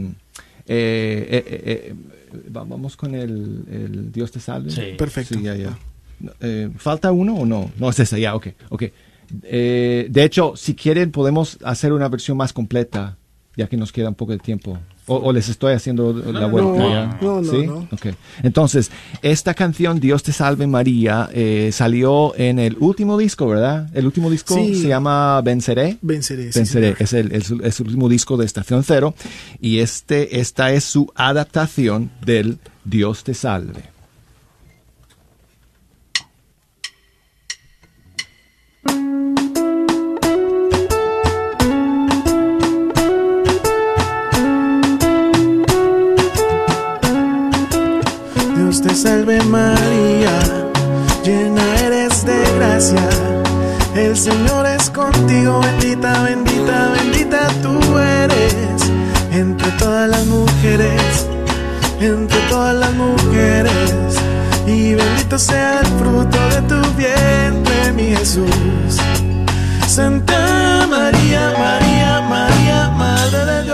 eh, 0.68 1.94
vamos 2.48 2.96
con 2.96 3.16
el, 3.16 4.12
Dios 4.12 4.30
te 4.30 4.38
salve. 4.38 4.70
Sí. 4.70 4.94
Perfecto. 4.96 5.36
ya, 5.40 5.56
ya. 5.56 5.76
¿Falta 6.78 7.10
uno 7.10 7.34
o 7.34 7.44
no? 7.44 7.72
No 7.76 7.90
es 7.90 7.98
esa, 7.98 8.18
ya, 8.18 8.36
ok. 8.36 8.48
okay. 8.68 8.92
Eh, 9.42 10.06
de 10.10 10.24
hecho, 10.24 10.54
si 10.56 10.74
quieren, 10.74 11.10
podemos 11.10 11.58
hacer 11.64 11.92
una 11.92 12.08
versión 12.08 12.36
más 12.36 12.52
completa, 12.52 13.16
ya 13.56 13.68
que 13.68 13.76
nos 13.76 13.92
queda 13.92 14.08
un 14.08 14.14
poco 14.14 14.32
de 14.32 14.38
tiempo. 14.38 14.78
O, 15.08 15.32
les 15.32 15.48
estoy 15.48 15.72
haciendo 15.72 16.12
la 16.12 16.46
vuelta. 16.46 17.16
No, 17.22 17.40
no, 17.40 17.50
¿Sí? 17.50 17.64
no, 17.64 17.88
Entonces, 18.42 18.90
esta 19.22 19.54
canción, 19.54 20.00
Dios 20.00 20.24
te 20.24 20.32
salve 20.32 20.66
María, 20.66 21.30
eh, 21.32 21.70
salió 21.72 22.34
en 22.36 22.58
el 22.58 22.76
último 22.80 23.16
disco, 23.16 23.46
¿verdad? 23.46 23.88
El 23.94 24.06
último 24.06 24.30
disco 24.30 24.56
se 24.56 24.88
llama 24.88 25.40
Venceré. 25.42 25.96
Venceré. 26.02 26.50
Venceré, 26.52 26.96
es, 26.98 27.12
el, 27.12 27.30
es, 27.30 27.50
el 27.50 27.86
último 27.86 28.08
disco 28.08 28.36
de 28.36 28.46
Estación 28.46 28.82
Cero. 28.82 29.14
Y 29.60 29.78
este, 29.78 30.40
esta 30.40 30.72
es 30.72 30.82
su 30.82 31.12
adaptación 31.14 32.10
del 32.24 32.58
Dios 32.84 33.22
te 33.22 33.34
salve. 33.34 33.95
Te 48.86 48.94
salve 48.94 49.42
María, 49.44 50.38
llena 51.24 51.62
eres 51.80 52.24
de 52.24 52.38
gracia. 52.56 53.08
El 53.94 54.16
Señor 54.16 54.66
es 54.66 54.90
contigo, 54.90 55.60
bendita, 55.60 56.22
bendita, 56.22 56.92
bendita 56.94 57.48
tú 57.62 57.78
eres. 57.98 58.90
Entre 59.32 59.70
todas 59.72 60.08
las 60.08 60.24
mujeres, 60.26 61.26
entre 62.00 62.38
todas 62.48 62.74
las 62.74 62.92
mujeres. 62.94 64.20
Y 64.66 64.94
bendito 64.94 65.38
sea 65.38 65.80
el 65.80 65.86
fruto 65.98 66.38
de 66.50 66.62
tu 66.62 66.80
vientre, 66.96 67.92
mi 67.94 68.16
Jesús. 68.16 69.00
Santa 69.86 70.86
María, 70.88 71.54
María, 71.58 72.20
María, 72.28 72.90
Madre 72.90 73.44
de 73.46 73.62
Dios, 73.64 73.65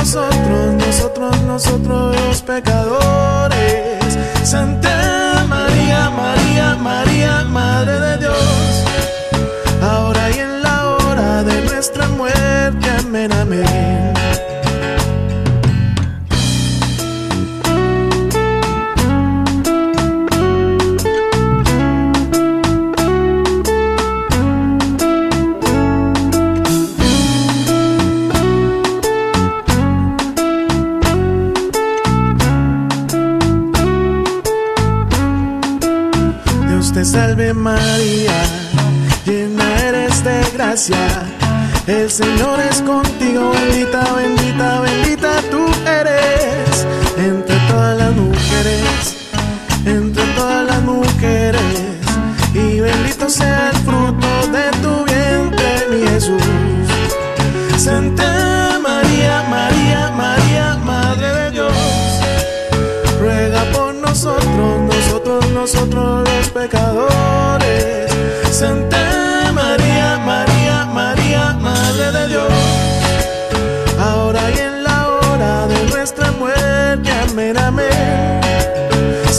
nosotros, 0.00 0.74
nosotros, 0.78 1.42
nosotros 1.42 2.16
los 2.16 2.42
pecadores. 2.42 4.18
Santa 4.42 5.44
María, 5.46 6.08
María, 6.10 6.76
María, 6.76 7.44
Madre 7.44 8.00
de 8.00 8.16
Dios, 8.16 8.84
ahora 9.82 10.30
y 10.30 10.38
en 10.38 10.62
la 10.62 10.86
hora 10.86 11.42
de 11.44 11.62
nuestra 11.64 12.08
muerte, 12.08 12.90
amén, 12.98 13.30
amén. 13.32 14.14
Salve 37.10 37.52
María, 37.52 38.40
llena 39.26 39.64
eres 39.82 40.22
de 40.22 40.40
gracia. 40.54 41.08
El 41.88 42.08
Señor 42.08 42.60
es 42.60 42.80
contigo, 42.82 43.50
bendita, 43.50 44.00
bendita, 44.14 44.80
bendita 44.80 45.42
tú 45.50 45.66
eres. 46.00 46.86
Entre 47.18 47.56
todas 47.68 47.98
las 47.98 48.14
mujeres, 48.14 48.80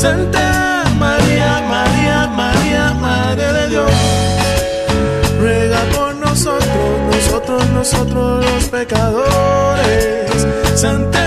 Santa 0.01 0.83
María, 0.97 1.61
María, 1.69 2.27
María, 2.35 2.91
Madre 2.99 3.53
de 3.53 3.69
Dios. 3.69 3.91
Ruega 5.39 5.79
por 5.95 6.15
nosotros, 6.15 6.89
nosotros, 7.11 7.69
nosotros 7.69 8.43
los 8.43 8.63
pecadores. 8.69 10.47
Santa 10.73 11.20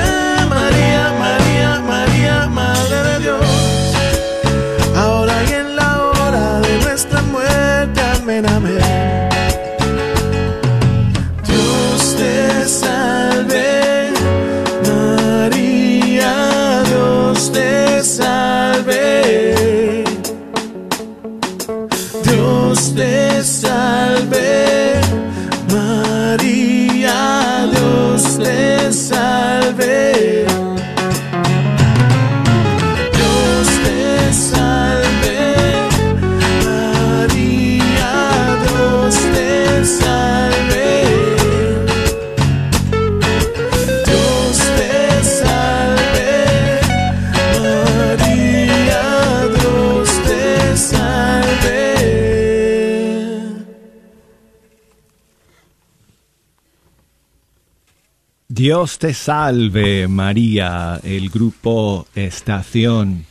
Dios 58.65 58.99
te 58.99 59.13
salve 59.13 60.09
María, 60.09 60.99
el 61.05 61.29
grupo 61.29 62.07
Estación 62.15 63.27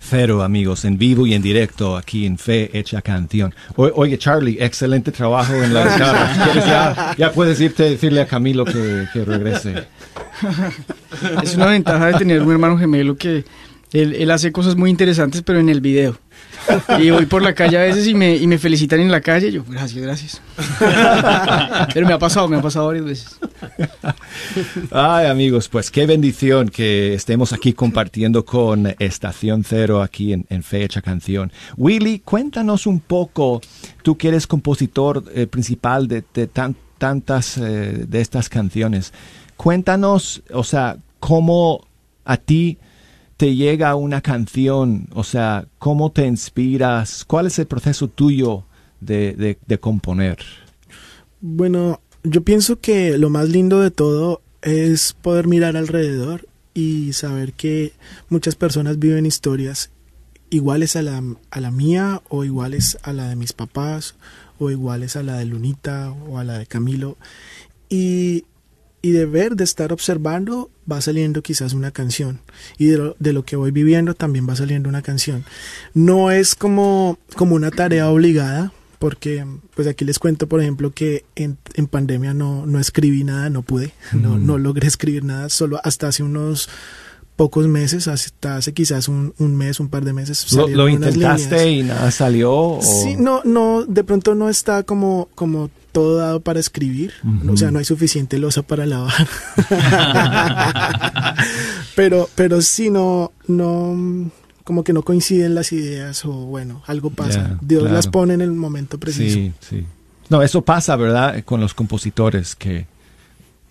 Cero, 0.00 0.42
amigos, 0.42 0.84
en 0.84 0.98
vivo 0.98 1.24
y 1.24 1.34
en 1.34 1.40
directo 1.40 1.96
aquí 1.96 2.26
en 2.26 2.36
Fe 2.36 2.68
Hecha 2.76 3.00
Canción. 3.00 3.54
oye, 3.76 4.18
Charlie, 4.18 4.56
excelente 4.58 5.12
trabajo 5.12 5.54
en 5.54 5.72
la 5.72 5.84
guitarra. 5.94 7.14
ya, 7.16 7.30
puedes 7.30 7.60
irte 7.60 7.84
a 7.84 7.90
decirle 7.90 8.22
a 8.22 8.26
Camilo 8.26 8.64
que, 8.64 9.06
que 9.12 9.24
regrese. 9.24 9.86
Es 11.44 11.54
una 11.54 11.66
ventaja 11.66 12.06
de 12.06 12.14
tener 12.14 12.42
un 12.42 12.50
hermano 12.50 12.76
gemelo 12.76 13.16
que 13.16 13.44
él, 13.92 14.16
él 14.16 14.32
hace 14.32 14.50
cosas 14.50 14.74
muy 14.74 14.90
interesantes, 14.90 15.42
pero 15.42 15.60
en 15.60 15.68
el 15.68 15.80
video. 15.80 16.18
Y 16.98 17.10
voy 17.10 17.26
por 17.26 17.42
la 17.42 17.54
calle 17.54 17.76
a 17.76 17.82
veces 17.82 18.06
y 18.06 18.14
me, 18.14 18.36
y 18.36 18.46
me 18.46 18.58
felicitan 18.58 19.00
en 19.00 19.10
la 19.10 19.20
calle. 19.20 19.50
Yo, 19.50 19.64
gracias, 19.64 20.02
gracias. 20.02 20.42
Pero 21.94 22.06
me 22.06 22.12
ha 22.12 22.18
pasado, 22.18 22.48
me 22.48 22.56
ha 22.56 22.62
pasado 22.62 22.86
varias 22.86 23.04
veces. 23.04 23.38
Ay, 24.90 25.26
amigos, 25.26 25.68
pues 25.68 25.90
qué 25.90 26.06
bendición 26.06 26.68
que 26.68 27.14
estemos 27.14 27.52
aquí 27.52 27.72
compartiendo 27.72 28.44
con 28.44 28.94
Estación 28.98 29.64
Cero 29.64 30.02
aquí 30.02 30.32
en, 30.32 30.62
Fecha 30.62 31.02
Canción. 31.02 31.52
Willy, 31.76 32.20
cuéntanos 32.20 32.86
un 32.86 33.00
poco, 33.00 33.60
tú 34.02 34.16
que 34.16 34.28
eres 34.28 34.46
compositor 34.46 35.24
eh, 35.34 35.46
principal 35.46 36.06
de, 36.06 36.22
tantas 36.22 37.58
eh, 37.58 38.04
de 38.08 38.20
estas 38.20 38.48
canciones. 38.48 39.12
Cuéntanos, 39.56 40.42
o 40.52 40.64
sea, 40.64 40.96
cómo 41.18 41.86
a 42.24 42.36
ti 42.36 42.78
llega 43.50 43.94
una 43.94 44.20
canción? 44.20 45.08
O 45.14 45.24
sea, 45.24 45.66
¿cómo 45.78 46.12
te 46.12 46.26
inspiras? 46.26 47.24
¿Cuál 47.24 47.46
es 47.46 47.58
el 47.58 47.66
proceso 47.66 48.08
tuyo 48.08 48.64
de, 49.00 49.58
componer? 49.80 50.38
Bueno, 51.40 52.00
yo 52.22 52.42
pienso 52.42 52.80
que 52.80 53.18
lo 53.18 53.30
más 53.30 53.48
lindo 53.48 53.80
de 53.80 53.90
todo 53.90 54.42
es 54.62 55.12
poder 55.12 55.48
mirar 55.48 55.76
alrededor 55.76 56.46
y 56.74 57.12
saber 57.12 57.52
que 57.52 57.92
muchas 58.28 58.54
personas 58.54 58.98
viven 58.98 59.26
historias 59.26 59.90
iguales 60.50 60.96
a 60.96 61.02
la, 61.02 61.22
a 61.50 61.60
la 61.60 61.70
mía 61.70 62.22
o 62.28 62.44
iguales 62.44 62.98
a 63.02 63.12
la 63.12 63.28
de 63.28 63.36
mis 63.36 63.52
papás 63.52 64.14
o 64.58 64.70
iguales 64.70 65.16
a 65.16 65.22
la 65.22 65.36
de 65.36 65.46
Lunita 65.46 66.12
o 66.12 66.38
a 66.38 66.44
la 66.44 66.58
de 66.58 66.66
Camilo. 66.66 67.16
Y 67.88 68.44
y 69.02 69.10
de 69.10 69.26
ver, 69.26 69.56
de 69.56 69.64
estar 69.64 69.92
observando, 69.92 70.70
va 70.90 71.00
saliendo 71.00 71.42
quizás 71.42 71.74
una 71.74 71.90
canción. 71.90 72.40
Y 72.78 72.86
de 72.86 73.32
lo, 73.32 73.44
que 73.44 73.56
voy 73.56 73.72
viviendo 73.72 74.14
también 74.14 74.48
va 74.48 74.54
saliendo 74.54 74.88
una 74.88 75.02
canción. 75.02 75.44
No 75.92 76.30
es 76.30 76.54
como, 76.54 77.18
como 77.34 77.56
una 77.56 77.72
tarea 77.72 78.08
obligada, 78.08 78.72
porque 79.00 79.44
pues 79.74 79.88
aquí 79.88 80.04
les 80.04 80.20
cuento, 80.20 80.46
por 80.46 80.60
ejemplo, 80.60 80.92
que 80.92 81.24
en, 81.34 81.58
en 81.74 81.88
pandemia 81.88 82.32
no, 82.32 82.64
no 82.64 82.78
escribí 82.78 83.24
nada, 83.24 83.50
no 83.50 83.62
pude, 83.62 83.92
no, 84.12 84.38
no 84.38 84.56
logré 84.56 84.86
escribir 84.86 85.24
nada, 85.24 85.48
solo 85.48 85.80
hasta 85.82 86.06
hace 86.06 86.22
unos 86.22 86.68
pocos 87.42 87.66
meses, 87.66 88.06
hasta 88.06 88.58
hace 88.58 88.72
quizás 88.72 89.08
un, 89.08 89.34
un 89.38 89.56
mes, 89.56 89.80
un 89.80 89.88
par 89.88 90.04
de 90.04 90.12
meses. 90.12 90.52
¿Lo, 90.52 90.68
lo 90.68 90.88
intentaste 90.88 91.72
y 91.72 91.82
nada 91.82 92.12
salió? 92.12 92.78
Sí, 92.80 93.16
no, 93.18 93.42
no, 93.42 93.84
de 93.84 94.04
pronto 94.04 94.36
no 94.36 94.48
está 94.48 94.84
como, 94.84 95.28
como 95.34 95.68
todo 95.90 96.18
dado 96.18 96.38
para 96.38 96.60
escribir, 96.60 97.14
o 97.50 97.56
sea, 97.56 97.72
no 97.72 97.80
hay 97.80 97.84
suficiente 97.84 98.38
losa 98.38 98.62
para 98.62 98.86
lavar. 98.86 99.26
pero, 101.96 102.30
pero 102.36 102.62
sí, 102.62 102.90
no, 102.90 103.32
no, 103.48 104.30
como 104.62 104.84
que 104.84 104.92
no 104.92 105.02
coinciden 105.02 105.56
las 105.56 105.72
ideas 105.72 106.24
o 106.24 106.30
bueno, 106.30 106.84
algo 106.86 107.10
pasa. 107.10 107.58
Dios 107.60 107.90
las 107.90 108.06
pone 108.06 108.34
en 108.34 108.40
el 108.40 108.52
momento 108.52 109.00
preciso. 109.00 109.34
Sí, 109.34 109.52
sí. 109.58 109.84
No, 110.28 110.42
eso 110.42 110.62
pasa, 110.62 110.94
¿verdad? 110.94 111.42
Con 111.44 111.60
los 111.60 111.74
compositores 111.74 112.54
que 112.54 112.86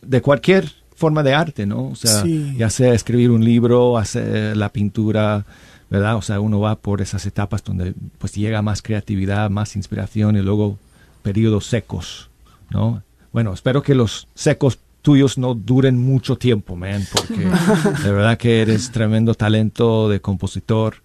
de 0.02 0.22
cualquier 0.22 0.81
forma 1.02 1.24
de 1.24 1.34
arte, 1.34 1.66
¿no? 1.66 1.88
O 1.88 1.96
sea, 1.96 2.24
ya 2.56 2.70
sea 2.70 2.94
escribir 2.94 3.32
un 3.32 3.44
libro, 3.44 3.98
hacer 3.98 4.56
la 4.56 4.70
pintura, 4.70 5.46
¿verdad? 5.90 6.16
O 6.16 6.22
sea, 6.22 6.40
uno 6.40 6.60
va 6.60 6.76
por 6.76 7.02
esas 7.02 7.26
etapas 7.26 7.64
donde 7.64 7.96
pues 8.20 8.34
llega 8.36 8.62
más 8.62 8.84
creatividad, 8.84 9.50
más 9.50 9.76
inspiración 9.76 10.38
y 10.38 10.42
luego 10.42 10.78
periodos 11.24 11.66
secos, 11.66 12.30
¿no? 12.70 13.02
Bueno, 13.34 13.52
espero 13.52 13.82
que 13.82 13.96
los 13.96 14.28
secos 14.36 14.78
tuyos 15.02 15.40
no 15.40 15.56
duren 15.56 15.98
mucho 15.98 16.36
tiempo, 16.36 16.76
man, 16.76 17.04
porque 17.12 17.46
de 18.04 18.12
verdad 18.12 18.38
que 18.38 18.62
eres 18.62 18.92
tremendo 18.92 19.34
talento 19.34 20.08
de 20.08 20.22
compositor 20.22 20.98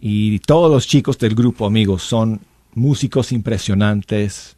y 0.00 0.38
todos 0.38 0.70
los 0.70 0.86
chicos 0.86 1.18
del 1.18 1.34
grupo, 1.34 1.66
amigos, 1.66 2.04
son 2.04 2.40
músicos 2.74 3.32
impresionantes. 3.32 4.56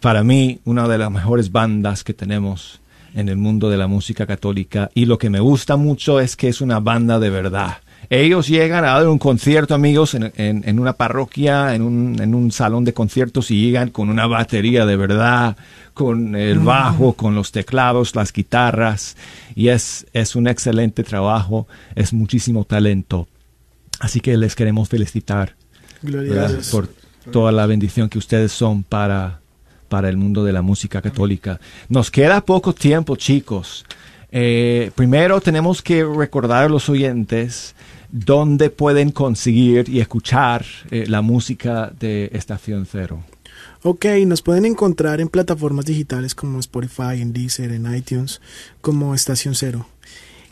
Para 0.00 0.24
mí, 0.24 0.60
una 0.64 0.88
de 0.88 0.96
las 0.96 1.10
mejores 1.10 1.52
bandas 1.52 2.02
que 2.02 2.14
tenemos 2.14 2.80
en 3.16 3.28
el 3.28 3.36
mundo 3.36 3.70
de 3.70 3.78
la 3.78 3.88
música 3.88 4.26
católica 4.26 4.90
y 4.94 5.06
lo 5.06 5.18
que 5.18 5.30
me 5.30 5.40
gusta 5.40 5.76
mucho 5.76 6.20
es 6.20 6.36
que 6.36 6.48
es 6.48 6.60
una 6.60 6.78
banda 6.78 7.18
de 7.18 7.30
verdad. 7.30 7.78
Ellos 8.08 8.46
llegan 8.46 8.84
a 8.84 8.92
dar 8.92 9.08
un 9.08 9.18
concierto, 9.18 9.74
amigos, 9.74 10.14
en, 10.14 10.30
en, 10.36 10.78
una 10.78 10.92
parroquia, 10.92 11.74
en 11.74 11.82
un, 11.82 12.20
en 12.20 12.34
un, 12.36 12.52
salón 12.52 12.84
de 12.84 12.92
conciertos 12.92 13.50
y 13.50 13.60
llegan 13.60 13.90
con 13.90 14.10
una 14.10 14.28
batería 14.28 14.86
de 14.86 14.96
verdad, 14.96 15.56
con 15.92 16.36
el 16.36 16.60
bajo, 16.60 17.14
con 17.14 17.34
los 17.34 17.50
teclados, 17.50 18.14
las 18.14 18.32
guitarras. 18.32 19.16
Y 19.56 19.68
es, 19.68 20.06
es 20.12 20.36
un 20.36 20.46
excelente 20.46 21.02
trabajo, 21.02 21.66
es 21.96 22.12
muchísimo 22.12 22.64
talento. 22.64 23.26
Así 23.98 24.20
que 24.20 24.36
les 24.36 24.54
queremos 24.54 24.88
felicitar 24.88 25.56
por 26.70 26.88
toda 27.32 27.50
la 27.50 27.66
bendición 27.66 28.08
que 28.08 28.18
ustedes 28.18 28.52
son 28.52 28.84
para, 28.84 29.40
para 29.88 30.08
el 30.08 30.16
mundo 30.16 30.44
de 30.44 30.52
la 30.52 30.62
música 30.62 31.00
católica. 31.02 31.60
Nos 31.88 32.10
queda 32.10 32.40
poco 32.40 32.72
tiempo, 32.74 33.16
chicos. 33.16 33.84
Eh, 34.30 34.90
primero 34.94 35.40
tenemos 35.40 35.82
que 35.82 36.04
recordar 36.04 36.64
a 36.64 36.68
los 36.68 36.88
oyentes 36.88 37.74
dónde 38.10 38.70
pueden 38.70 39.10
conseguir 39.10 39.88
y 39.88 40.00
escuchar 40.00 40.64
eh, 40.90 41.06
la 41.06 41.22
música 41.22 41.92
de 41.98 42.30
Estación 42.32 42.86
Cero. 42.90 43.22
Ok, 43.82 44.06
nos 44.26 44.42
pueden 44.42 44.64
encontrar 44.64 45.20
en 45.20 45.28
plataformas 45.28 45.84
digitales 45.84 46.34
como 46.34 46.58
Spotify, 46.60 47.20
en 47.20 47.32
Deezer, 47.32 47.72
en 47.72 47.94
iTunes, 47.94 48.40
como 48.80 49.14
Estación 49.14 49.54
Cero. 49.54 49.86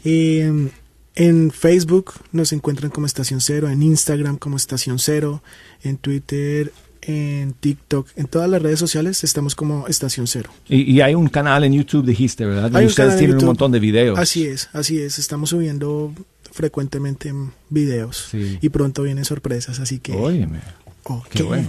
Em, 0.04 0.70
en 1.14 1.50
Facebook 1.50 2.12
nos 2.32 2.52
encuentran 2.52 2.90
como 2.90 3.06
Estación 3.06 3.40
Cero, 3.40 3.68
en 3.68 3.82
Instagram 3.82 4.36
como 4.36 4.56
Estación 4.56 4.98
Cero, 4.98 5.42
en 5.82 5.96
Twitter, 5.96 6.72
en 7.06 7.52
TikTok, 7.52 8.08
en 8.16 8.26
todas 8.26 8.48
las 8.48 8.62
redes 8.62 8.78
sociales 8.78 9.24
estamos 9.24 9.54
como 9.54 9.86
Estación 9.88 10.26
Cero. 10.26 10.50
Y, 10.68 11.00
hay 11.00 11.14
un 11.14 11.28
canal 11.28 11.64
en 11.64 11.74
YouTube, 11.74 12.04
dijiste, 12.04 12.44
¿verdad? 12.44 12.74
Hay 12.74 12.86
ustedes 12.86 13.18
tienen 13.18 13.38
un 13.38 13.44
montón 13.44 13.72
de 13.72 13.80
videos. 13.80 14.18
Así 14.18 14.46
es, 14.46 14.68
así 14.72 15.00
es. 15.00 15.18
Estamos 15.18 15.50
subiendo 15.50 16.12
frecuentemente 16.50 17.32
videos 17.68 18.30
y 18.32 18.68
pronto 18.68 19.02
vienen 19.02 19.24
sorpresas, 19.24 19.80
así 19.80 19.98
que... 19.98 20.12
Óyeme. 20.12 20.60
Qué 21.30 21.42
bueno. 21.42 21.68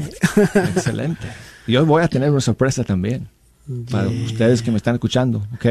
Excelente. 0.76 1.28
Yo 1.68 1.86
voy 1.86 2.04
a 2.04 2.08
tener 2.08 2.30
una 2.30 2.42
sorpresa 2.42 2.84
también. 2.84 3.28
Para 3.90 4.10
ustedes 4.10 4.62
que 4.62 4.70
me 4.70 4.78
están 4.78 4.94
escuchando, 4.94 5.48
¿ok? 5.56 5.66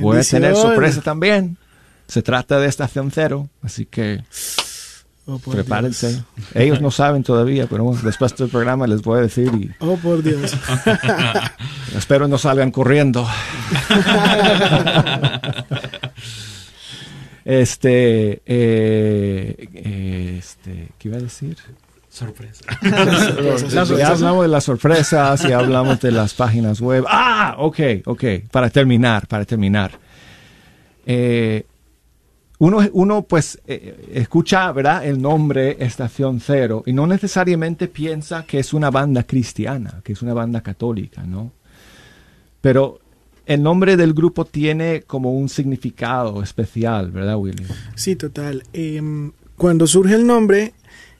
Voy 0.00 0.18
a 0.18 0.22
tener 0.22 0.54
sorpresa 0.54 1.00
también. 1.00 1.58
Se 2.06 2.22
trata 2.22 2.60
de 2.60 2.68
Estación 2.68 3.10
Cero, 3.10 3.48
así 3.62 3.86
que... 3.86 4.22
Oh, 5.26 5.38
prepárense. 5.38 6.24
Ellos 6.52 6.80
no 6.80 6.90
saben 6.90 7.22
todavía, 7.22 7.66
pero 7.68 7.94
después 8.02 8.34
del 8.36 8.48
programa 8.48 8.88
les 8.88 9.02
voy 9.02 9.20
a 9.20 9.22
decir. 9.22 9.52
Y 9.54 9.70
oh, 9.78 9.96
por 9.96 10.22
Dios. 10.22 10.56
espero 11.96 12.26
no 12.26 12.38
salgan 12.38 12.70
corriendo. 12.72 13.26
Este, 17.44 18.40
eh, 18.46 20.38
este, 20.38 20.88
¿qué 20.98 21.08
iba 21.08 21.16
a 21.16 21.20
decir? 21.20 21.56
Sorpresa. 22.08 22.64
ya 23.96 24.08
hablamos 24.08 24.42
de 24.42 24.48
las 24.48 24.64
sorpresas 24.64 25.44
y 25.44 25.52
hablamos 25.52 26.00
de 26.00 26.12
las 26.12 26.34
páginas 26.34 26.80
web. 26.80 27.04
Ah, 27.08 27.56
ok, 27.58 27.80
ok. 28.04 28.24
Para 28.50 28.70
terminar, 28.70 29.26
para 29.26 29.44
terminar. 29.44 29.92
Eh, 31.06 31.64
uno, 32.62 32.78
uno 32.92 33.22
pues 33.22 33.60
eh, 33.66 34.10
escucha, 34.14 34.70
¿verdad? 34.70 35.04
El 35.04 35.20
nombre 35.20 35.78
Estación 35.80 36.38
Cero 36.38 36.84
y 36.86 36.92
no 36.92 37.08
necesariamente 37.08 37.88
piensa 37.88 38.44
que 38.44 38.60
es 38.60 38.72
una 38.72 38.88
banda 38.88 39.24
cristiana, 39.24 40.00
que 40.04 40.12
es 40.12 40.22
una 40.22 40.32
banda 40.32 40.60
católica, 40.60 41.24
¿no? 41.24 41.50
Pero 42.60 43.00
el 43.46 43.64
nombre 43.64 43.96
del 43.96 44.14
grupo 44.14 44.44
tiene 44.44 45.02
como 45.02 45.32
un 45.32 45.48
significado 45.48 46.40
especial, 46.40 47.10
¿verdad, 47.10 47.36
William? 47.36 47.68
Sí, 47.96 48.14
total. 48.14 48.62
Em, 48.72 49.32
cuando 49.56 49.88
surge 49.88 50.14
el 50.14 50.24
nombre 50.24 50.72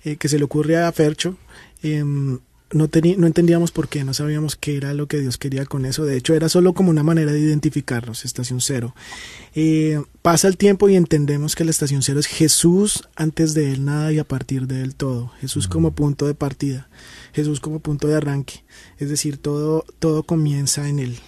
eh, 0.05 0.15
que 0.15 0.29
se 0.29 0.39
le 0.39 0.45
ocurre 0.45 0.81
a 0.81 0.93
Fercho, 0.93 1.39
em, 1.83 2.39
no, 2.73 2.89
no 3.19 3.27
entendíamos 3.27 3.71
por 3.71 3.89
qué, 3.89 4.05
no 4.05 4.15
sabíamos 4.15 4.57
qué 4.57 4.77
era 4.77 4.95
lo 4.95 5.07
que 5.07 5.19
Dios 5.19 5.39
quería 5.39 5.67
con 5.67 5.85
eso. 5.85 6.05
De 6.05 6.17
hecho, 6.17 6.35
era 6.35 6.49
solo 6.49 6.73
como 6.73 6.91
una 6.91 7.03
manera 7.03 7.33
de 7.33 7.41
identificarnos, 7.41 8.25
estación 8.25 8.61
cero. 8.61 8.95
Eh, 9.55 10.03
pasa 10.23 10.49
el 10.49 10.57
tiempo 10.57 10.89
y 10.89 10.97
entendemos 10.97 11.55
que 11.55 11.65
la 11.65 11.71
estación 11.71 12.03
cero 12.03 12.21
es 12.21 12.27
Jesús 12.27 13.09
antes 13.17 13.55
de 13.55 13.73
él 13.73 13.85
nada 13.85 14.13
y 14.13 14.19
a 14.19 14.25
partir 14.25 14.67
de 14.67 14.83
él 14.83 14.95
todo. 14.95 15.33
Jesús 15.41 15.69
como 15.69 15.93
punto 15.93 16.27
de 16.27 16.35
partida, 16.35 16.89
Jesús 17.33 17.61
como 17.61 17.81
punto 17.81 18.09
de 18.09 18.17
arranque. 18.17 18.65
Es 18.99 19.09
decir, 19.09 19.39
todo, 19.39 19.85
todo 19.99 20.23
comienza 20.23 20.89
en 20.89 20.99
él. 20.99 21.19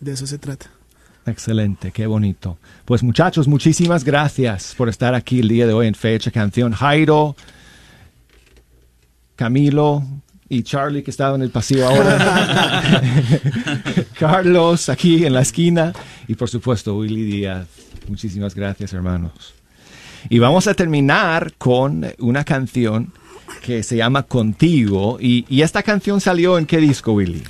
De 0.00 0.12
eso 0.12 0.26
se 0.26 0.38
trata. 0.38 0.70
Excelente, 1.26 1.92
qué 1.92 2.06
bonito. 2.06 2.58
Pues 2.84 3.02
muchachos, 3.02 3.48
muchísimas 3.48 4.04
gracias 4.04 4.74
por 4.76 4.88
estar 4.88 5.14
aquí 5.14 5.40
el 5.40 5.48
día 5.48 5.66
de 5.66 5.72
hoy 5.72 5.86
en 5.86 5.94
Fecha 5.94 6.30
Canción. 6.30 6.72
Jairo, 6.72 7.36
Camilo, 9.36 10.02
y 10.48 10.62
Charlie 10.62 11.02
que 11.02 11.10
estaba 11.10 11.36
en 11.36 11.42
el 11.42 11.50
pasillo 11.50 11.88
ahora, 11.88 12.92
Carlos 14.18 14.88
aquí 14.88 15.24
en 15.24 15.34
la 15.34 15.42
esquina 15.42 15.92
y 16.26 16.34
por 16.34 16.48
supuesto 16.48 16.96
Willy 16.96 17.24
Díaz. 17.24 17.66
Muchísimas 18.08 18.54
gracias 18.54 18.92
hermanos. 18.92 19.54
Y 20.28 20.38
vamos 20.38 20.66
a 20.66 20.74
terminar 20.74 21.52
con 21.58 22.06
una 22.18 22.44
canción 22.44 23.12
que 23.62 23.82
se 23.82 23.96
llama 23.96 24.24
Contigo. 24.24 25.18
Y, 25.20 25.44
y, 25.48 25.62
esta 25.62 25.82
canción 25.82 26.20
salió 26.20 26.58
en 26.58 26.66
qué 26.66 26.78
disco, 26.78 27.12
Willy? 27.12 27.42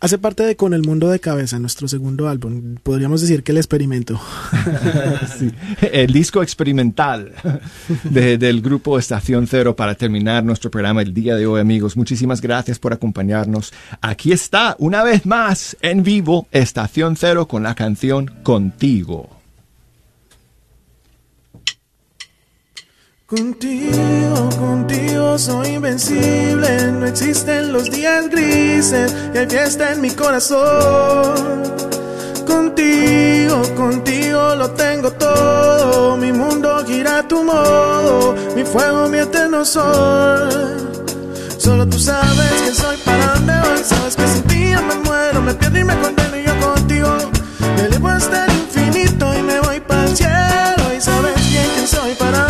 Hace 0.00 0.16
parte 0.16 0.44
de 0.44 0.54
Con 0.54 0.74
el 0.74 0.82
Mundo 0.82 1.08
de 1.08 1.18
Cabeza, 1.18 1.58
nuestro 1.58 1.88
segundo 1.88 2.28
álbum. 2.28 2.76
Podríamos 2.84 3.20
decir 3.20 3.42
que 3.42 3.50
el 3.50 3.58
experimento. 3.58 4.20
El 5.92 6.12
disco 6.12 6.40
experimental 6.40 7.32
de, 8.04 8.38
del 8.38 8.60
grupo 8.60 8.96
Estación 8.96 9.48
Cero 9.48 9.74
para 9.74 9.96
terminar 9.96 10.44
nuestro 10.44 10.70
programa 10.70 11.02
el 11.02 11.12
día 11.12 11.34
de 11.34 11.46
hoy, 11.46 11.60
amigos. 11.60 11.96
Muchísimas 11.96 12.40
gracias 12.40 12.78
por 12.78 12.92
acompañarnos. 12.92 13.72
Aquí 14.00 14.30
está, 14.30 14.76
una 14.78 15.02
vez 15.02 15.26
más, 15.26 15.76
en 15.82 16.04
vivo, 16.04 16.46
Estación 16.52 17.16
Cero 17.16 17.48
con 17.48 17.64
la 17.64 17.74
canción 17.74 18.30
Contigo. 18.44 19.37
Contigo, 23.28 24.48
contigo 24.58 25.36
soy 25.36 25.74
invencible, 25.74 26.92
no 26.92 27.04
existen 27.04 27.74
los 27.74 27.90
días 27.90 28.30
grises 28.30 29.14
y 29.34 29.36
hay 29.36 29.46
fiesta 29.46 29.92
en 29.92 30.00
mi 30.00 30.08
corazón. 30.12 31.62
Contigo, 32.46 33.60
contigo 33.76 34.54
lo 34.54 34.70
tengo 34.70 35.12
todo, 35.12 36.16
mi 36.16 36.32
mundo 36.32 36.82
gira 36.86 37.18
a 37.18 37.28
tu 37.28 37.44
modo, 37.44 38.34
mi 38.56 38.64
fuego, 38.64 39.10
mi 39.10 39.18
eterno 39.18 39.62
sol. 39.62 40.48
Solo 41.58 41.86
tú 41.86 41.98
sabes 41.98 42.62
que 42.62 42.72
soy 42.72 42.96
para 43.04 43.34
donde 43.34 43.52
voy, 43.60 43.84
sabes 43.84 44.16
que 44.16 44.26
sin 44.26 44.42
ti 44.44 44.72
me 44.88 44.94
muero, 45.04 45.42
me 45.42 45.52
pierdo 45.52 45.78
y 45.78 45.84
me 45.84 46.00
condeno 46.00 46.34
y 46.34 46.44
yo 46.44 46.58
contigo. 46.60 47.14
Me 47.76 47.82
elevo 47.82 48.08
hasta 48.08 48.46
el 48.46 48.52
infinito 48.52 49.34
y 49.38 49.42
me 49.42 49.60
voy 49.60 49.80
para 49.80 50.04
el 50.04 50.16
cielo 50.16 50.94
y 50.96 51.00
sabes 51.02 51.34
bien 51.50 51.86
soy 51.86 52.14
para 52.14 52.47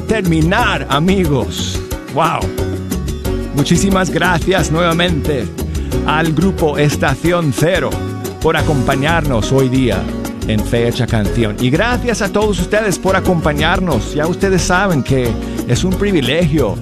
terminar, 0.00 0.86
amigos. 0.88 1.78
¡Wow! 2.14 2.40
Muchísimas 3.54 4.08
gracias 4.10 4.72
nuevamente 4.72 5.44
al 6.06 6.32
grupo 6.32 6.78
Estación 6.78 7.52
Cero 7.52 7.90
por 8.40 8.56
acompañarnos 8.56 9.52
hoy 9.52 9.68
día 9.68 10.02
en 10.48 10.64
Fecha 10.64 11.06
Canción. 11.06 11.56
Y 11.60 11.68
gracias 11.68 12.22
a 12.22 12.32
todos 12.32 12.58
ustedes 12.60 12.98
por 12.98 13.16
acompañarnos. 13.16 14.14
Ya 14.14 14.26
ustedes 14.26 14.62
saben 14.62 15.02
que 15.02 15.30
es 15.68 15.84
un 15.84 15.92
privilegio 15.94 16.76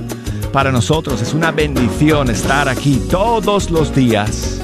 para 0.52 0.70
nosotros, 0.70 1.20
es 1.20 1.34
una 1.34 1.50
bendición 1.50 2.30
estar 2.30 2.68
aquí 2.68 3.02
todos 3.10 3.70
los 3.70 3.94
días 3.94 4.60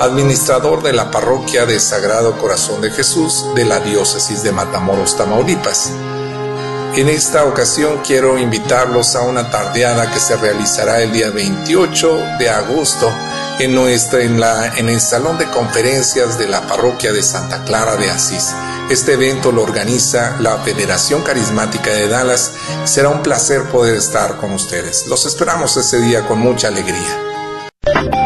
administrador 0.00 0.82
de 0.82 0.92
la 0.92 1.08
parroquia 1.08 1.66
de 1.66 1.78
Sagrado 1.78 2.36
Corazón 2.36 2.80
de 2.80 2.90
Jesús 2.90 3.46
de 3.54 3.64
la 3.64 3.78
diócesis 3.78 4.42
de 4.42 4.50
Matamoros, 4.50 5.16
Tamaulipas. 5.16 5.92
En 6.96 7.08
esta 7.08 7.44
ocasión 7.44 8.00
quiero 8.04 8.38
invitarlos 8.38 9.14
a 9.14 9.22
una 9.22 9.48
tardeada 9.52 10.10
que 10.10 10.18
se 10.18 10.36
realizará 10.36 11.00
el 11.00 11.12
día 11.12 11.30
28 11.30 12.16
de 12.40 12.50
agosto 12.50 13.08
en, 13.60 13.76
nuestra, 13.76 14.24
en, 14.24 14.40
la, 14.40 14.76
en 14.78 14.88
el 14.88 15.00
Salón 15.00 15.38
de 15.38 15.46
Conferencias 15.46 16.40
de 16.40 16.48
la 16.48 16.60
Parroquia 16.62 17.12
de 17.12 17.22
Santa 17.22 17.62
Clara 17.62 17.94
de 17.94 18.10
Asís. 18.10 18.52
Este 18.90 19.14
evento 19.14 19.52
lo 19.52 19.62
organiza 19.62 20.36
la 20.40 20.58
Federación 20.58 21.22
Carismática 21.22 21.90
de 21.90 22.08
Dallas. 22.08 22.52
Será 22.84 23.08
un 23.08 23.22
placer 23.22 23.70
poder 23.70 23.96
estar 23.96 24.36
con 24.36 24.52
ustedes. 24.52 25.06
Los 25.06 25.24
esperamos 25.24 25.76
ese 25.76 26.00
día 26.00 26.26
con 26.26 26.38
mucha 26.38 26.68
alegría. 26.68 27.31